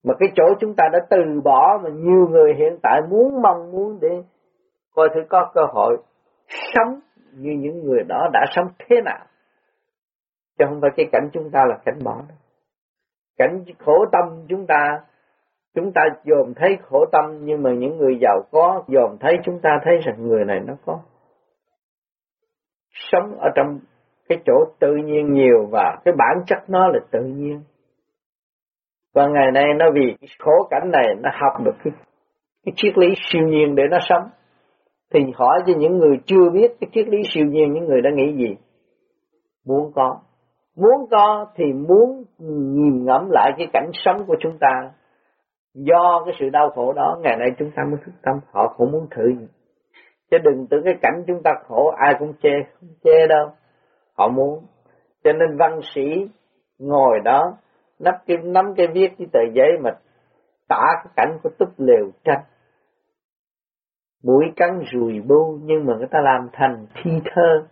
[0.03, 3.71] mà cái chỗ chúng ta đã từ bỏ mà nhiều người hiện tại muốn mong
[3.71, 4.09] muốn để
[4.99, 5.97] coi thử có cơ hội
[6.47, 6.99] sống
[7.33, 9.25] như những người đó đã sống thế nào.
[10.57, 12.15] Chứ không phải cái cảnh chúng ta là cảnh bỏ.
[12.29, 12.37] Đâu
[13.37, 14.99] cảnh khổ tâm chúng ta
[15.75, 19.59] chúng ta dòm thấy khổ tâm nhưng mà những người giàu có dòm thấy chúng
[19.61, 20.99] ta thấy rằng người này nó có.
[22.91, 23.79] Sống ở trong
[24.29, 27.61] cái chỗ tự nhiên nhiều và cái bản chất nó là tự nhiên.
[29.13, 31.93] Và ngày nay nó vì khổ cảnh này nó học được cái,
[32.65, 34.29] cái triết lý siêu nhiên để nó sống
[35.13, 38.09] thì hỏi cho những người chưa biết cái triết lý siêu nhiên những người đã
[38.15, 38.55] nghĩ gì?
[39.65, 40.19] Muốn có.
[40.75, 44.91] Muốn có thì muốn nhìn ngẫm lại cái cảnh sống của chúng ta.
[45.73, 48.91] Do cái sự đau khổ đó, ngày nay chúng ta mới thức tâm, họ cũng
[48.91, 49.31] muốn thử.
[50.31, 53.47] Chứ đừng tưởng cái cảnh chúng ta khổ, ai cũng chê, không chê đâu.
[54.17, 54.63] Họ muốn.
[55.23, 56.27] Cho nên văn sĩ
[56.79, 57.57] ngồi đó,
[57.99, 59.91] nắm cái nắm cái viết cái tờ giấy mà
[60.67, 62.41] tả cái cảnh của túp lều tranh
[64.23, 67.67] mũi cắn rùi bu nhưng mà người ta làm thành thi thơ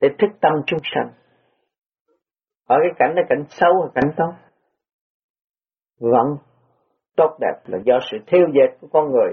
[0.00, 1.10] để thức tâm chung sanh.
[2.68, 4.32] Ở cái cảnh là cảnh xấu hay cảnh tốt?
[6.00, 6.36] Vẫn
[7.16, 9.32] tốt đẹp là do sự theo dệt của con người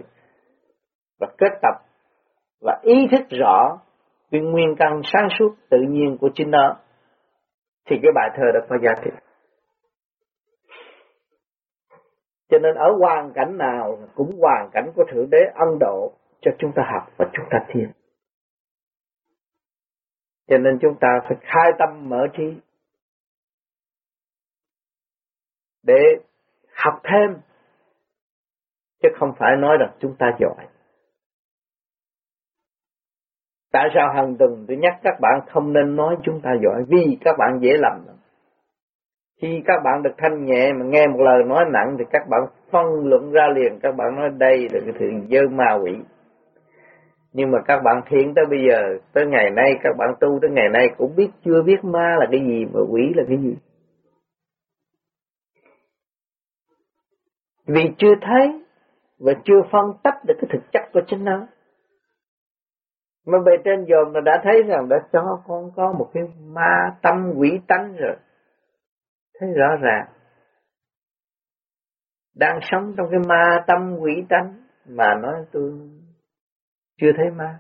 [1.20, 1.76] và kết tập
[2.62, 3.80] và ý thức rõ
[4.32, 6.78] cái nguyên căn sáng suốt tự nhiên của chính nó.
[7.86, 9.12] Thì cái bài thơ đó có giá trị.
[12.50, 16.52] Cho nên ở hoàn cảnh nào cũng hoàn cảnh của thượng đế ân độ cho
[16.60, 17.92] chúng ta học và chúng ta thiền.
[20.48, 22.60] Cho nên chúng ta phải khai tâm mở trí
[25.84, 26.00] để
[26.74, 27.42] học thêm,
[29.02, 30.68] chứ không phải nói rằng chúng ta giỏi.
[33.72, 36.84] Tại sao hàng tuần tôi nhắc các bạn không nên nói chúng ta giỏi?
[36.88, 38.19] Vì các bạn dễ lầm
[39.42, 42.42] khi các bạn được thanh nhẹ mà nghe một lời nói nặng thì các bạn
[42.72, 43.80] phân luận ra liền.
[43.80, 45.92] Các bạn nói đây là cái thứ dơ ma quỷ.
[47.34, 50.52] Nhưng mà các bạn thiện tới bây giờ, tới ngày nay, các bạn tu tới
[50.52, 53.56] ngày nay cũng biết, chưa biết ma là cái gì, mà quỷ là cái gì.
[57.68, 58.64] Vì chưa thấy
[59.20, 61.48] và chưa phân tách được cái thực chất của chính nó.
[63.26, 66.96] Mà bề trên dòm là đã thấy rằng đã cho con có một cái ma
[67.02, 68.16] tâm quỷ tánh rồi
[69.40, 70.08] thấy rõ ràng,
[72.36, 74.54] đang sống trong cái ma tâm quỷ tánh
[74.86, 75.72] mà nói tôi
[77.02, 77.60] chưa thấy ma.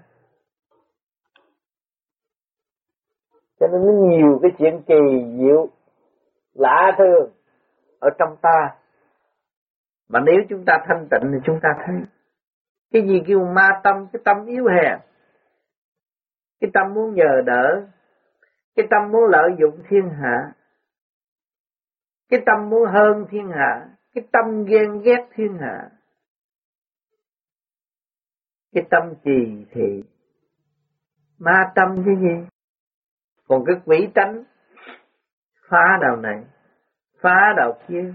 [3.59, 4.95] Cho nên nó nhiều cái chuyện kỳ
[5.37, 5.67] diệu,
[6.53, 7.31] lạ thường
[7.99, 8.75] ở trong ta.
[10.09, 11.95] Mà nếu chúng ta thanh tịnh thì chúng ta thấy.
[12.91, 14.99] Cái gì kêu ma tâm, cái tâm yếu hèn.
[16.59, 17.87] Cái tâm muốn nhờ đỡ,
[18.75, 20.51] cái tâm muốn lợi dụng thiên hạ
[22.29, 25.89] cái tâm muốn hơn thiên hạ cái tâm ghen ghét thiên hạ.
[28.73, 30.03] Cái tâm trì thị,
[31.39, 32.47] ma tâm chứ gì?
[33.47, 34.43] Còn cái quỷ tánh.
[35.69, 36.43] Phá đầu này
[37.21, 38.13] phá đầu kia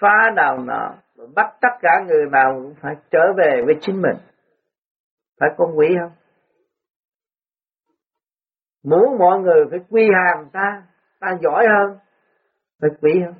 [0.00, 0.94] phá đầu nọ.
[1.34, 4.16] Bắt tất cả người nào cũng phải trở về với chính mình.
[5.40, 6.12] Phải con quỷ không?
[8.84, 10.82] Muốn mọi người phải quy hàng ta
[11.20, 11.98] ta giỏi hơn
[12.80, 13.34] phải quý không?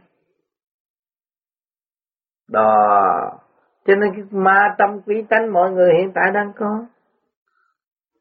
[2.49, 3.41] Đó.
[3.85, 6.87] Cho nên cái ma tâm quý tánh mọi người hiện tại đang có.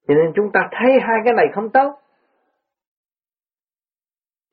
[0.07, 1.99] Cho nên chúng ta thấy hai cái này không tốt.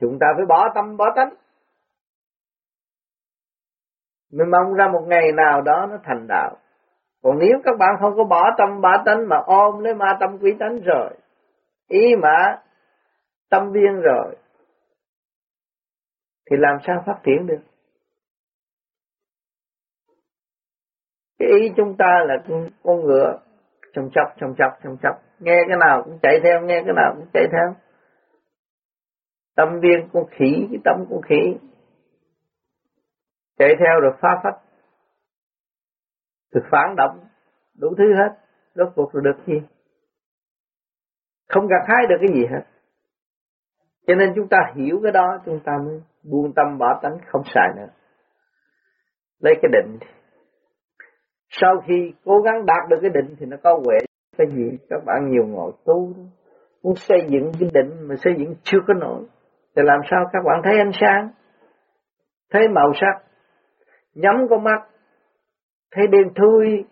[0.00, 1.34] Chúng ta phải bỏ tâm, bỏ tánh.
[4.32, 6.56] Mình mong ra một ngày nào đó nó thành đạo.
[7.22, 10.38] Còn nếu các bạn không có bỏ tâm, bỏ tánh mà ôm lấy ma tâm
[10.40, 11.10] quý tánh rồi,
[11.88, 12.62] ý mà
[13.50, 14.36] tâm viên rồi
[16.50, 17.60] thì làm sao phát triển được?
[21.38, 22.34] Cái ý chúng ta là
[22.82, 23.38] con ngựa,
[23.92, 25.22] chồng chọc chồng chọc chồng chọc.
[25.38, 27.74] Nghe cái nào cũng chạy theo, nghe cái nào cũng chạy theo.
[29.56, 31.56] Tâm viên con khỉ, cái tâm con khỉ.
[33.58, 34.60] Chạy theo rồi phá phách.
[36.50, 37.24] Rồi phản động,
[37.78, 38.36] đủ thứ hết.
[38.74, 39.62] Rốt cuộc rồi được gì?
[41.48, 42.62] Không gặt hái được cái gì hết
[44.10, 47.42] cho nên chúng ta hiểu cái đó, chúng ta mới buông tâm bỏ tánh, không
[47.54, 47.86] xài nữa.
[49.40, 49.98] Lấy cái định.
[51.48, 53.98] Sau khi cố gắng đạt được cái định thì nó có huệ.
[54.38, 54.78] Cái gì?
[54.88, 56.14] Các bạn nhiều ngồi tu,
[56.82, 59.24] muốn xây dựng cái định mà xây dựng chưa có nổi.
[59.76, 61.30] Thì làm sao các bạn thấy ánh sáng?
[62.50, 63.22] Thấy màu sắc?
[64.14, 64.86] Nhắm con mắt.
[65.90, 66.84] Thấy đêm thui.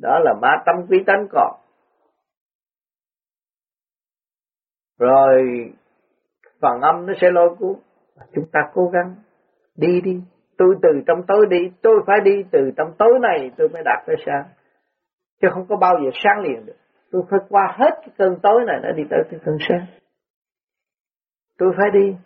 [0.00, 1.60] Đó là ba tâm quý tánh còn.
[4.98, 5.42] Rồi
[6.62, 7.74] còn âm nó sẽ lôi cuốn.
[8.34, 9.14] Chúng ta cố gắng
[9.76, 10.20] đi đi.
[10.58, 14.06] Tôi từ trong tối đi, tôi phải đi từ trong tối này tôi mới đạt
[14.06, 14.44] tới sáng.
[15.42, 16.76] Chứ không có bao giờ sáng liền được.
[17.12, 19.86] Tôi phải qua hết cái cơn tối này để đi tới cái cơn sáng.
[21.58, 22.16] Tôi phải đi.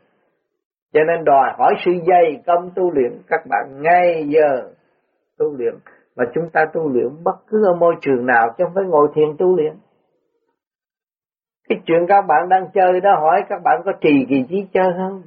[0.92, 4.70] Cho nên đòi hỏi sự dày công tu luyện các bạn ngay giờ
[5.38, 5.74] tu luyện.
[6.16, 9.08] Mà chúng ta tu luyện bất cứ ở môi trường nào chứ không phải ngồi
[9.14, 9.76] thiền tu luyện
[11.68, 14.92] cái chuyện các bạn đang chơi đó, hỏi các bạn có trì kỳ trí chơi
[14.96, 15.22] không?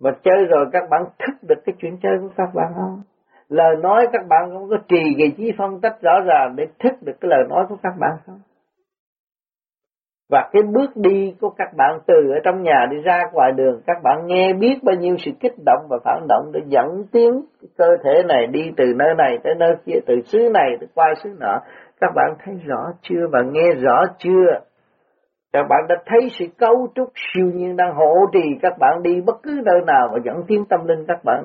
[0.00, 3.02] Mà chơi rồi các bạn thức được cái chuyện chơi của các bạn không?
[3.48, 6.92] Lời nói các bạn không có trì kỳ trí phân tích rõ ràng để thức
[7.02, 8.40] được cái lời nói của các bạn không?
[10.30, 13.80] Và cái bước đi của các bạn từ ở trong nhà đi ra ngoài đường,
[13.86, 17.44] các bạn nghe biết bao nhiêu sự kích động và phản động để dẫn tiếng
[17.78, 21.14] cơ thể này đi từ nơi này tới nơi kia, từ xứ này tới qua
[21.22, 21.60] xứ nọ.
[22.00, 24.60] Các bạn thấy rõ chưa và nghe rõ chưa?
[25.52, 29.20] Các bạn đã thấy sự cấu trúc siêu nhiên đang hộ trì các bạn đi
[29.20, 31.44] bất cứ nơi nào và dẫn tiến tâm linh các bạn,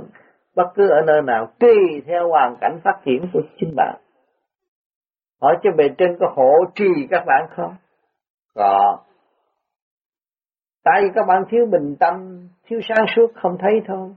[0.56, 3.96] bất cứ ở nơi nào, tùy theo hoàn cảnh phát triển của chính bạn.
[5.42, 7.76] Hỏi cho bề trên có hộ trì các bạn không?
[8.56, 8.98] Có.
[10.84, 14.10] Tại vì các bạn thiếu bình tâm, thiếu sáng suốt, không thấy thôi.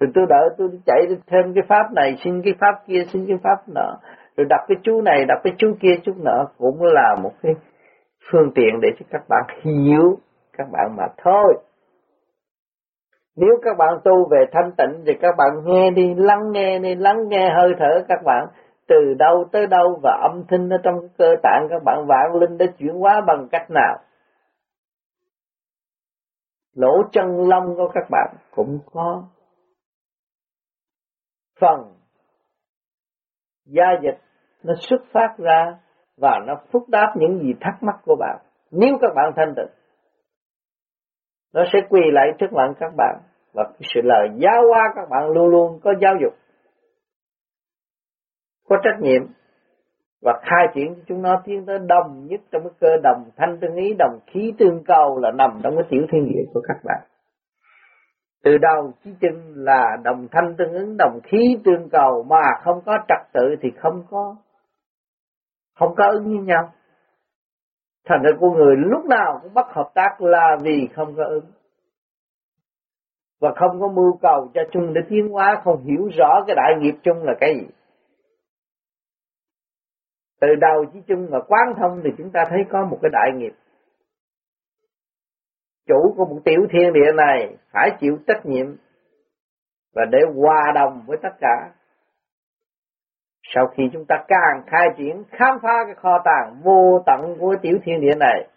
[0.00, 3.36] Rồi tôi đợi tôi chạy thêm cái pháp này, xin cái pháp kia, xin cái
[3.42, 3.98] pháp nọ.
[4.36, 7.52] Rồi đặt cái chú này, đặt cái chú kia chú nọ cũng là một cái
[8.32, 10.18] phương tiện để cho các bạn hiểu,
[10.52, 11.54] các bạn mà thôi.
[13.36, 16.94] Nếu các bạn tu về thanh tịnh thì các bạn nghe đi, lắng nghe đi,
[16.94, 18.46] lắng nghe hơi thở các bạn.
[18.88, 22.58] Từ đâu tới đâu và âm thanh ở trong cơ tạng các bạn vạn linh
[22.58, 23.98] đã chuyển hóa bằng cách nào?
[26.74, 29.24] Lỗ chân lông của các bạn cũng có.
[31.60, 31.80] Phần
[33.64, 34.18] gia dịch
[34.62, 35.78] nó xuất phát ra
[36.20, 38.38] và nó phúc đáp những gì thắc mắc của bạn.
[38.70, 39.74] Nếu các bạn thanh tịnh,
[41.54, 43.16] nó sẽ quỳ lại trước mặt các bạn.
[43.54, 46.32] Và sự lời giáo hóa các bạn luôn luôn có giáo dục,
[48.68, 49.22] có trách nhiệm.
[50.22, 53.58] Và khai triển cho chúng nó tiến tới đồng nhất trong cái cơ đồng thanh
[53.60, 56.76] tương ý, đồng khí tương cầu là nằm trong cái tiểu thiên địa của các
[56.84, 57.08] bạn.
[58.44, 62.80] Từ đầu chí chân là đồng thanh tương ứng, đồng khí tương cầu mà không
[62.86, 64.36] có trật tự thì không có
[65.76, 66.72] không có ứng với nhau.
[68.04, 71.44] Thành ra con người lúc nào cũng bắt hợp tác là vì không có ứng.
[73.40, 76.72] Và không có mưu cầu cho chung để tiến hóa, không hiểu rõ cái đại
[76.78, 77.66] nghiệp chung là cái gì.
[80.40, 83.30] Từ đầu chí chung mà quán thông thì chúng ta thấy có một cái đại
[83.34, 83.52] nghiệp.
[85.86, 88.76] Chủ của một tiểu thiên địa này phải chịu trách nhiệm
[89.94, 91.72] và để hòa đồng với tất cả
[93.54, 97.56] sau khi chúng ta càng khai triển, khám phá cái kho tàng vô tận của
[97.62, 98.48] tiểu thiên địa này,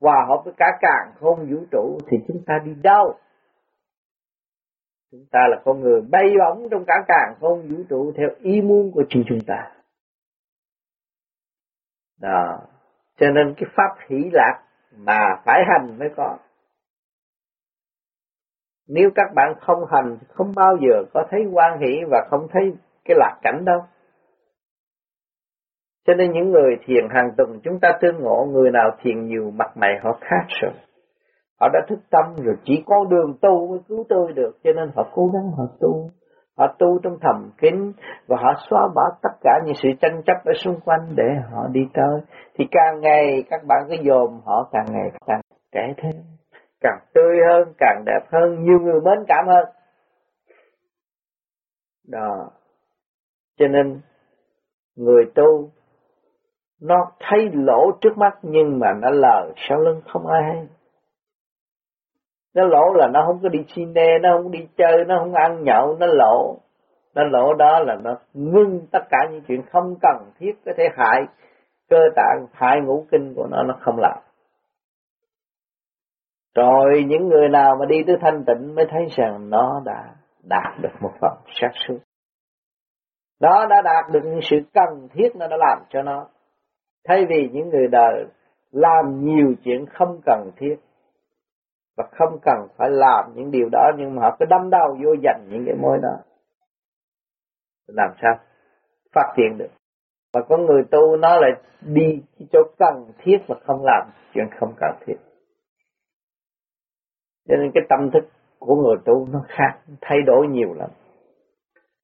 [0.00, 3.14] hòa hợp với cả càng không vũ trụ, thì chúng ta đi đâu?
[5.12, 8.60] Chúng ta là con người bay bổng trong cả càng không vũ trụ theo ý
[8.60, 9.72] muốn của chính chúng ta.
[12.20, 12.58] Đó.
[13.16, 14.62] Cho nên cái pháp hỷ lạc
[14.96, 16.36] mà phải hành mới có.
[18.88, 22.74] Nếu các bạn không hành, không bao giờ có thấy quan hỷ và không thấy
[23.04, 23.84] cái lạc cảnh đâu
[26.10, 29.50] cho nên những người thiền hàng tuần chúng ta tương ngộ người nào thiền nhiều
[29.50, 30.72] mặt mày họ khác rồi.
[31.60, 34.90] Họ đã thức tâm rồi chỉ có đường tu mới cứu tôi được cho nên
[34.94, 36.10] họ cố gắng họ tu.
[36.58, 37.92] Họ tu trong thầm kín
[38.26, 41.66] và họ xóa bỏ tất cả những sự tranh chấp ở xung quanh để họ
[41.72, 42.20] đi tới.
[42.58, 45.40] Thì càng ngày các bạn cứ dồn họ càng ngày càng
[45.72, 46.22] trẻ thêm,
[46.80, 49.68] càng tươi hơn, càng đẹp hơn, nhiều người mến cảm hơn.
[52.08, 52.50] Đó.
[53.58, 54.00] Cho nên
[54.96, 55.70] người tu
[56.80, 60.66] nó thấy lỗ trước mắt nhưng mà nó lờ sau lưng không ai hay.
[62.54, 65.64] Nó lỗ là nó không có đi cine, nó không đi chơi, nó không ăn
[65.64, 66.56] nhậu, nó lỗ.
[67.14, 70.84] Nó lỗ đó là nó ngưng tất cả những chuyện không cần thiết có thể
[70.96, 71.20] hại
[71.88, 74.18] cơ tạng, hại ngũ kinh của nó, nó không làm.
[76.54, 80.80] Rồi những người nào mà đi tới thanh tịnh mới thấy rằng nó đã đạt
[80.82, 81.98] được một phần sát suốt.
[83.40, 86.26] Nó đã đạt được những sự cần thiết nó đã làm cho nó.
[87.08, 88.24] Thay vì những người đời
[88.70, 90.76] làm nhiều chuyện không cần thiết
[91.96, 95.14] và không cần phải làm những điều đó nhưng mà họ cứ đâm đầu vô
[95.22, 96.16] dành những cái mối đó.
[97.86, 98.38] Làm sao
[99.14, 99.70] phát triển được.
[100.32, 102.22] Và có người tu nó lại đi
[102.52, 105.16] chỗ cần thiết và không làm chuyện không cần thiết.
[107.48, 108.28] Cho nên cái tâm thức
[108.58, 110.90] của người tu nó khác, thay đổi nhiều lắm.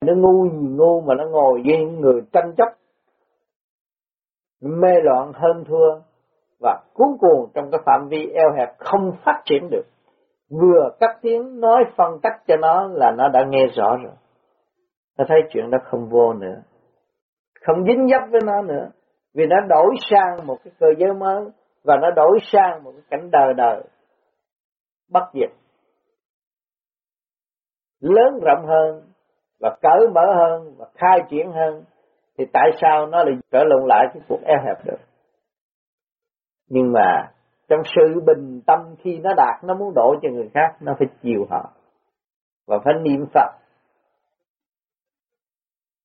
[0.05, 2.69] Nó ngu gì ngu mà nó ngồi với những người tranh chấp
[4.61, 6.01] mê loạn hơn thua.
[6.61, 9.85] Và cuốn cuồng trong cái phạm vi eo hẹp không phát triển được.
[10.51, 14.13] Vừa cắt tiếng nói phân tách cho nó là nó đã nghe rõ rồi.
[15.19, 16.63] nó thấy chuyện đó không vô nữa.
[17.61, 18.89] Không dính dấp với nó nữa.
[19.35, 21.45] Vì nó đổi sang một cái cơ giới mới
[21.85, 23.83] và nó đổi sang một cái cảnh đời đời.
[25.11, 25.51] Bất diệt.
[28.01, 29.03] Lớn rộng hơn
[29.61, 31.85] và cởi mở hơn và khai triển hơn
[32.39, 34.99] thì tại sao nó lại trở lộn lại cái cuộc eo hẹp được?
[36.69, 37.33] Nhưng mà
[37.69, 41.09] trong sự bình tâm khi nó đạt, nó muốn đổ cho người khác, nó phải
[41.23, 41.73] chiều họ
[42.67, 43.51] và phải niệm Phật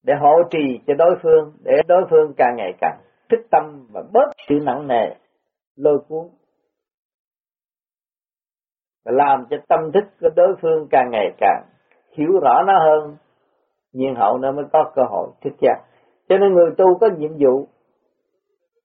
[0.03, 4.01] để hỗ trì cho đối phương, để đối phương càng ngày càng thích tâm và
[4.13, 5.15] bớt sự nặng nề,
[5.75, 6.27] lôi cuốn
[9.05, 11.63] và làm cho tâm thức của đối phương càng ngày càng
[12.17, 13.17] hiểu rõ nó hơn,
[13.93, 15.90] nhiên hậu nó mới có cơ hội thích giác
[16.31, 17.67] cho nên người tu có nhiệm vụ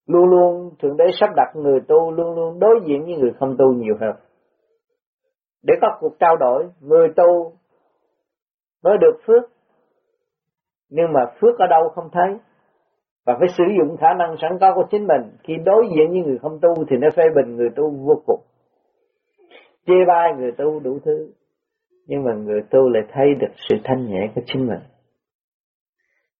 [0.06, 3.56] luôn luôn thượng đế sắp đặt người tu luôn luôn đối diện với người không
[3.58, 4.16] tu nhiều hơn.
[5.62, 7.52] Để có cuộc trao đổi, người tu
[8.84, 9.42] mới được phước.
[10.90, 12.38] Nhưng mà phước ở đâu không thấy.
[13.26, 15.36] Và phải sử dụng khả năng sẵn có của chính mình.
[15.42, 18.40] Khi đối diện với người không tu thì nó phê bình người tu vô cùng.
[19.86, 21.32] Chê bai người tu đủ thứ.
[22.06, 24.80] Nhưng mà người tu lại thấy được sự thanh nhẹ của chính mình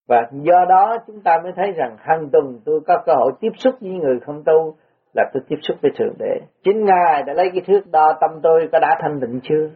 [0.08, 3.50] và do đó chúng ta mới thấy rằng hàng tuần tôi có cơ hội tiếp
[3.58, 4.74] xúc với người không tu
[5.14, 6.40] là tôi tiếp xúc với Thượng Đế.
[6.64, 9.70] Chính Ngài đã lấy cái thước đo tâm tôi có đã thanh định chưa?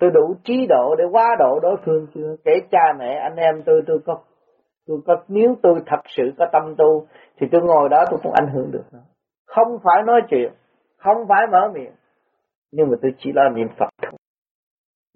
[0.00, 2.36] Tôi đủ trí độ để quá độ đối phương chưa?
[2.44, 4.18] Kể cha mẹ, anh em tôi, tôi có,
[4.86, 7.06] tôi có, nếu tôi thật sự có tâm tu,
[7.38, 8.98] thì tôi ngồi đó tôi không ảnh hưởng được nó
[9.46, 10.52] Không phải nói chuyện,
[10.96, 11.92] không phải mở miệng,
[12.72, 14.18] nhưng mà tôi chỉ lo niệm Phật thôi.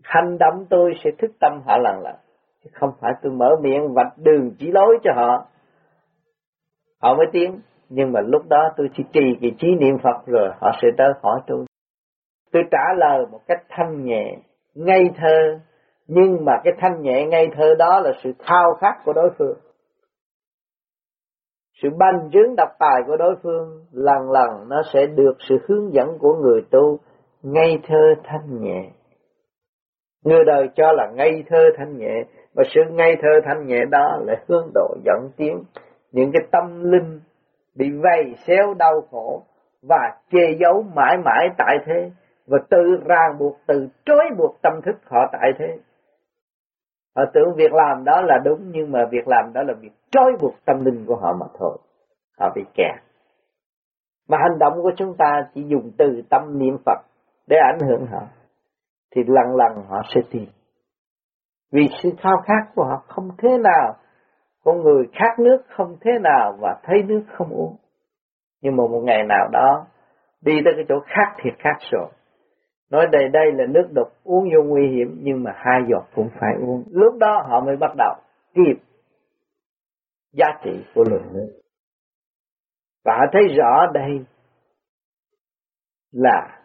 [0.03, 2.15] Hành động tôi sẽ thức tâm họ lần lần
[2.73, 5.47] không phải tôi mở miệng vạch đường chỉ lối cho họ.
[7.03, 10.49] Họ mới tiến nhưng mà lúc đó tôi chỉ trì cái trí niệm Phật rồi
[10.61, 11.65] họ sẽ tới hỏi tôi.
[12.53, 14.37] Tôi trả lời một cách thanh nhẹ,
[14.75, 15.61] ngây thơ.
[16.07, 19.59] Nhưng mà cái thanh nhẹ, ngây thơ đó là sự khao khát của đối phương.
[21.83, 25.93] Sự banh trướng độc tài của đối phương, lần lần nó sẽ được sự hướng
[25.93, 26.99] dẫn của người tu
[27.43, 28.91] ngây thơ thanh nhẹ.
[30.25, 32.25] Người đời cho là ngây thơ thanh nhẹ
[32.59, 35.63] và sự ngây thơ thanh nhẹ đó lại hướng độ dẫn tiến
[36.13, 37.21] những cái tâm linh
[37.75, 39.43] bị vây xéo đau khổ
[39.83, 42.11] và che giấu mãi mãi tại thế
[42.47, 45.79] và tự ràng buộc, tự trói buộc tâm thức họ tại thế.
[47.17, 50.33] Họ tưởng việc làm đó là đúng, nhưng mà việc làm đó là việc trói
[50.41, 51.79] buộc tâm linh của họ mà thôi.
[52.39, 53.03] Họ bị kẹt.
[54.29, 56.99] Mà hành động của chúng ta chỉ dùng từ tâm niệm Phật
[57.47, 58.23] để ảnh hưởng họ,
[59.15, 60.47] thì lần lần họ sẽ tìm
[61.73, 63.97] vì sự khao khát của họ không thế nào,
[64.65, 67.77] con người khát nước không thế nào và thấy nước không uống.
[68.63, 69.87] Nhưng mà một ngày nào đó,
[70.41, 72.09] đi tới cái chỗ khác thì khác rồi.
[72.91, 76.29] Nói đây đây là nước độc uống vô nguy hiểm nhưng mà hai giọt cũng
[76.41, 76.85] phải uống.
[76.91, 78.15] Lúc đó họ mới bắt đầu
[78.55, 78.83] kịp
[80.33, 81.61] giá trị của lượng nước.
[83.05, 84.25] Và họ thấy rõ đây
[86.13, 86.61] là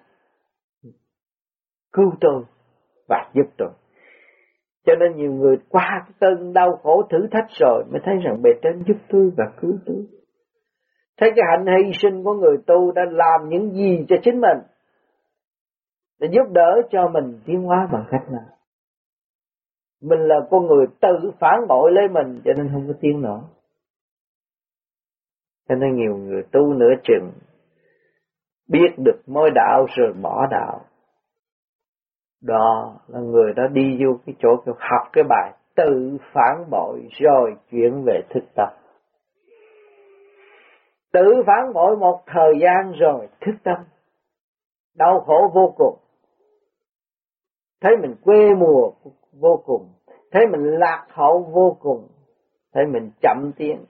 [1.92, 2.44] cứu tôi
[3.08, 3.70] và giúp tôi.
[4.86, 8.42] Cho nên nhiều người qua cái cơn đau khổ thử thách rồi mới thấy rằng
[8.42, 10.06] bề trên giúp tôi và cứu tôi.
[11.18, 14.58] Thấy cái hạnh hy sinh của người tu đã làm những gì cho chính mình.
[16.20, 18.46] Để giúp đỡ cho mình tiến hóa bằng cách nào.
[20.02, 23.42] Mình là con người tự phản bội lấy mình, cho nên không có tiến nổi.
[25.70, 27.32] Cho nên nhiều người tu nửa chừng,
[28.68, 30.82] biết được mối đạo rồi bỏ đạo
[32.44, 37.56] đó là người đó đi vô cái chỗ học cái bài tự phản bội rồi
[37.70, 38.70] chuyển về thực tập.
[41.12, 43.78] Tự phản bội một thời gian rồi thức tâm.
[44.96, 45.98] Đau khổ vô cùng.
[47.82, 48.92] Thấy mình quê mùa
[49.40, 49.94] vô cùng.
[50.32, 52.08] Thấy mình lạc hậu vô cùng.
[52.74, 53.86] Thấy mình chậm tiến.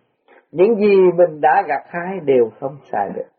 [0.52, 3.30] Những gì mình đã gặt hái đều không xài được.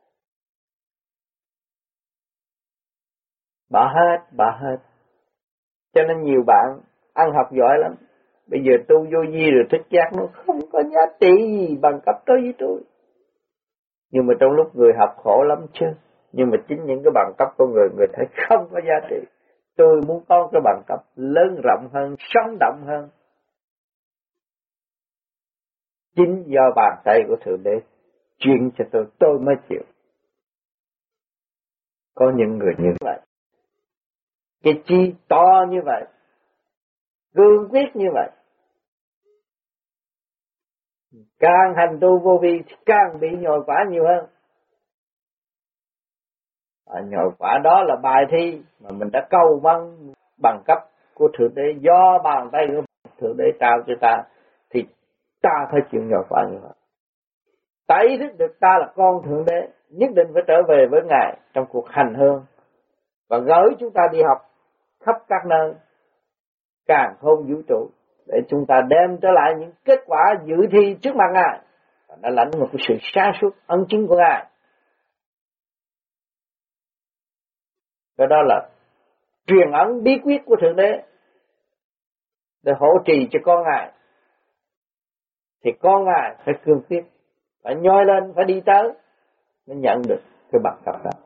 [3.71, 4.77] Bỏ hết bỏ hết
[5.95, 6.79] cho nên nhiều bạn
[7.15, 7.95] ăn học giỏi lắm.
[8.47, 12.01] Bây giờ tu vô vi rồi thích giác nó không có giá trị gì bằng
[12.07, 12.81] cấp đối với tôi.
[14.11, 15.87] Nhưng mà trong lúc người học khổ lắm chứ.
[16.33, 19.17] Nhưng mà chính những cái bằng cấp của người, người thấy không có giá trị.
[19.77, 23.09] Tôi muốn có cái bằng cấp lớn rộng hơn, sống động hơn.
[26.17, 27.81] Chính do bàn tay của Thượng Đế
[28.39, 29.83] chuyển cho tôi, tôi mới chịu.
[32.15, 33.21] Có những người như vậy
[34.65, 36.05] cái chi to như vậy
[37.35, 38.31] cương quyết như vậy.
[41.39, 44.27] Càng hành tu vô vi thì càng bị nhồi quả nhiều hơn.
[46.87, 50.13] À, nhồi quả đó là bài thi mà mình đã cầu mong
[50.43, 50.79] bằng cấp
[51.15, 51.75] của thượng đế.
[51.81, 52.83] Do bàn tay của
[53.21, 54.23] thượng đế trao cho ta
[54.71, 54.85] thì
[55.43, 56.73] ta phải chịu nhồi quả như vậy.
[57.87, 61.01] Ta ý thức được ta là con thượng đế nhất định phải trở về với
[61.09, 62.45] ngài trong cuộc hành hương
[63.29, 64.54] và gửi chúng ta đi học
[65.07, 65.75] khắp các nơi,
[66.87, 67.91] càng không vũ trụ,
[68.27, 71.61] để chúng ta đem trở lại những kết quả dự thi trước mặt ngài.
[72.09, 74.47] Và đã lãnh một sự sáng suốt ân chứng của ngài.
[78.19, 78.69] Cái đó là
[79.47, 81.03] truyền ấn bí quyết của thượng đế,
[82.63, 83.93] để hỗ trì cho con ngài.
[85.65, 87.05] Thì con ngài phải cương quyết,
[87.63, 88.93] phải nhoi lên, phải đi tới,
[89.67, 90.21] mới nhận được
[90.53, 91.24] cái bằng cấp đó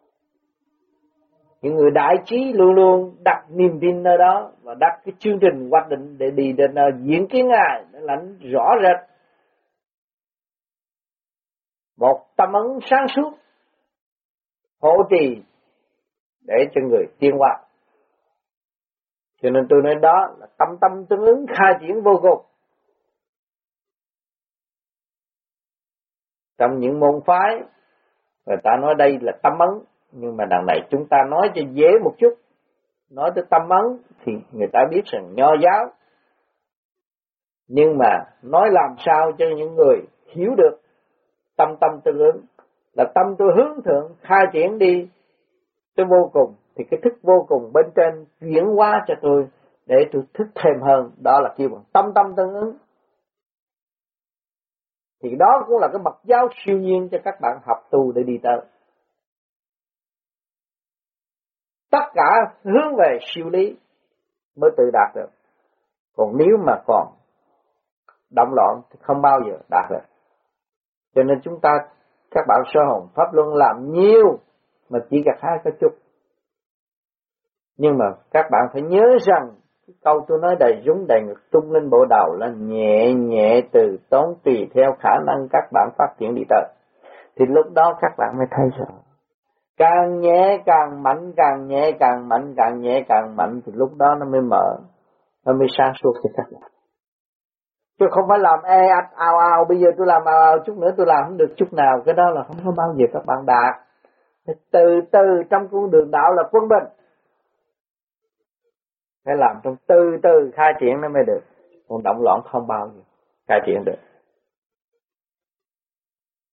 [1.62, 5.38] những người đại trí luôn luôn đặt niềm tin nơi đó và đặt cái chương
[5.40, 9.10] trình hoạch định để đi đến nơi diễn kiến ngài để lãnh rõ rệt.
[11.96, 13.38] Một tâm ấn sáng suốt
[14.80, 15.42] hỗ trì
[16.40, 17.68] để cho người tiên hoạt
[19.42, 22.44] cho nên tôi nói đó là tâm tâm tương ứng, khai triển vô cùng.
[26.58, 27.60] Trong những môn phái,
[28.46, 31.62] người ta nói đây là tâm ấn nhưng mà đằng này chúng ta nói cho
[31.72, 32.34] dễ một chút.
[33.10, 35.90] Nói tới tâm ấn thì người ta biết rằng nho giáo.
[37.68, 39.96] Nhưng mà nói làm sao cho những người
[40.26, 40.80] hiểu được
[41.56, 42.40] tâm tâm tương ứng.
[42.92, 45.08] Là tâm tôi hướng thượng khai triển đi
[45.96, 46.54] tới vô cùng.
[46.76, 49.46] Thì cái thức vô cùng bên trên chuyển hóa cho tôi
[49.86, 51.10] để tôi thức thêm hơn.
[51.22, 52.76] Đó là kêu bằng tâm tâm tương ứng.
[55.22, 58.22] Thì đó cũng là cái bậc giáo siêu nhiên cho các bạn học tu để
[58.22, 58.60] đi tới.
[61.90, 63.76] Tất cả hướng về siêu lý
[64.60, 65.28] mới tự đạt được.
[66.16, 67.06] Còn nếu mà còn
[68.30, 70.06] động loạn thì không bao giờ đạt được.
[71.14, 71.70] Cho nên chúng ta,
[72.30, 74.38] các bạn sơ hồn, pháp luân làm nhiều
[74.90, 75.92] mà chỉ gặt hai có chút.
[77.76, 79.50] Nhưng mà các bạn phải nhớ rằng
[80.04, 83.96] câu tôi nói đầy rúng đầy ngực tung lên bộ đầu là nhẹ nhẹ từ
[84.10, 86.64] tốn tùy theo khả năng các bạn phát triển đi tới.
[87.36, 88.94] Thì lúc đó các bạn mới thấy rõ
[89.78, 94.14] càng nhẹ càng mạnh, càng nhẹ càng mạnh, càng nhẹ càng mạnh thì lúc đó
[94.20, 94.76] nó mới mở,
[95.46, 96.70] nó mới sáng suốt cho các bạn.
[98.00, 100.76] Chứ không phải làm e ạch ào ao bây giờ tôi làm ào ao chút
[100.76, 103.22] nữa tôi làm không được chút nào, cái đó là không có bao giờ các
[103.26, 103.74] bạn đạt.
[104.72, 106.88] Từ từ trong con đường đạo là quân bình.
[109.24, 111.40] Phải làm trong từ từ khai triển nó mới được.
[111.88, 113.00] Còn động loạn không bao giờ
[113.48, 114.07] khai triển được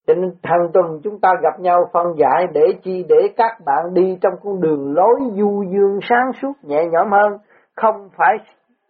[0.08, 3.94] cho nên hàng tuần chúng ta gặp nhau phân giải để chi để các bạn
[3.94, 7.38] đi trong con đường lối du dương sáng suốt nhẹ nhõm hơn,
[7.76, 8.38] không phải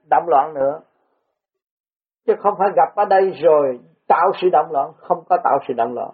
[0.09, 0.79] động loạn nữa.
[2.27, 5.73] Chứ không phải gặp ở đây rồi tạo sự động loạn, không có tạo sự
[5.73, 6.11] động loạn.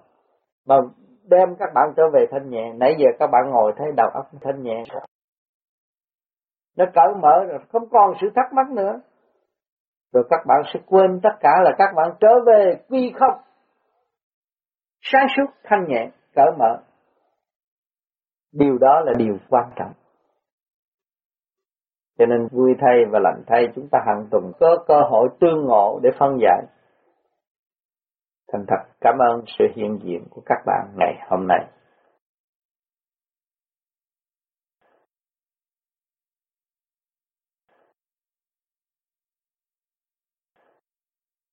[0.67, 0.75] Mà
[1.29, 2.73] đem các bạn trở về thanh nhẹ.
[2.73, 4.83] Nãy giờ các bạn ngồi thấy đầu óc thanh nhẹ.
[6.77, 9.01] Nó cởi mở rồi, không còn sự thắc mắc nữa.
[10.13, 13.39] Rồi các bạn sẽ quên tất cả là các bạn trở về quy không
[15.01, 16.77] sáng suốt, thanh nhẹ, cởi mở.
[18.53, 19.93] Điều đó là điều quan trọng.
[22.17, 25.65] Cho nên vui thay và lành thay, chúng ta hàng tuần có cơ hội tương
[25.65, 26.63] ngộ để phân giải.
[28.53, 31.67] Thành thật, cảm ơn sự hiện diện của các bạn ngày hôm nay.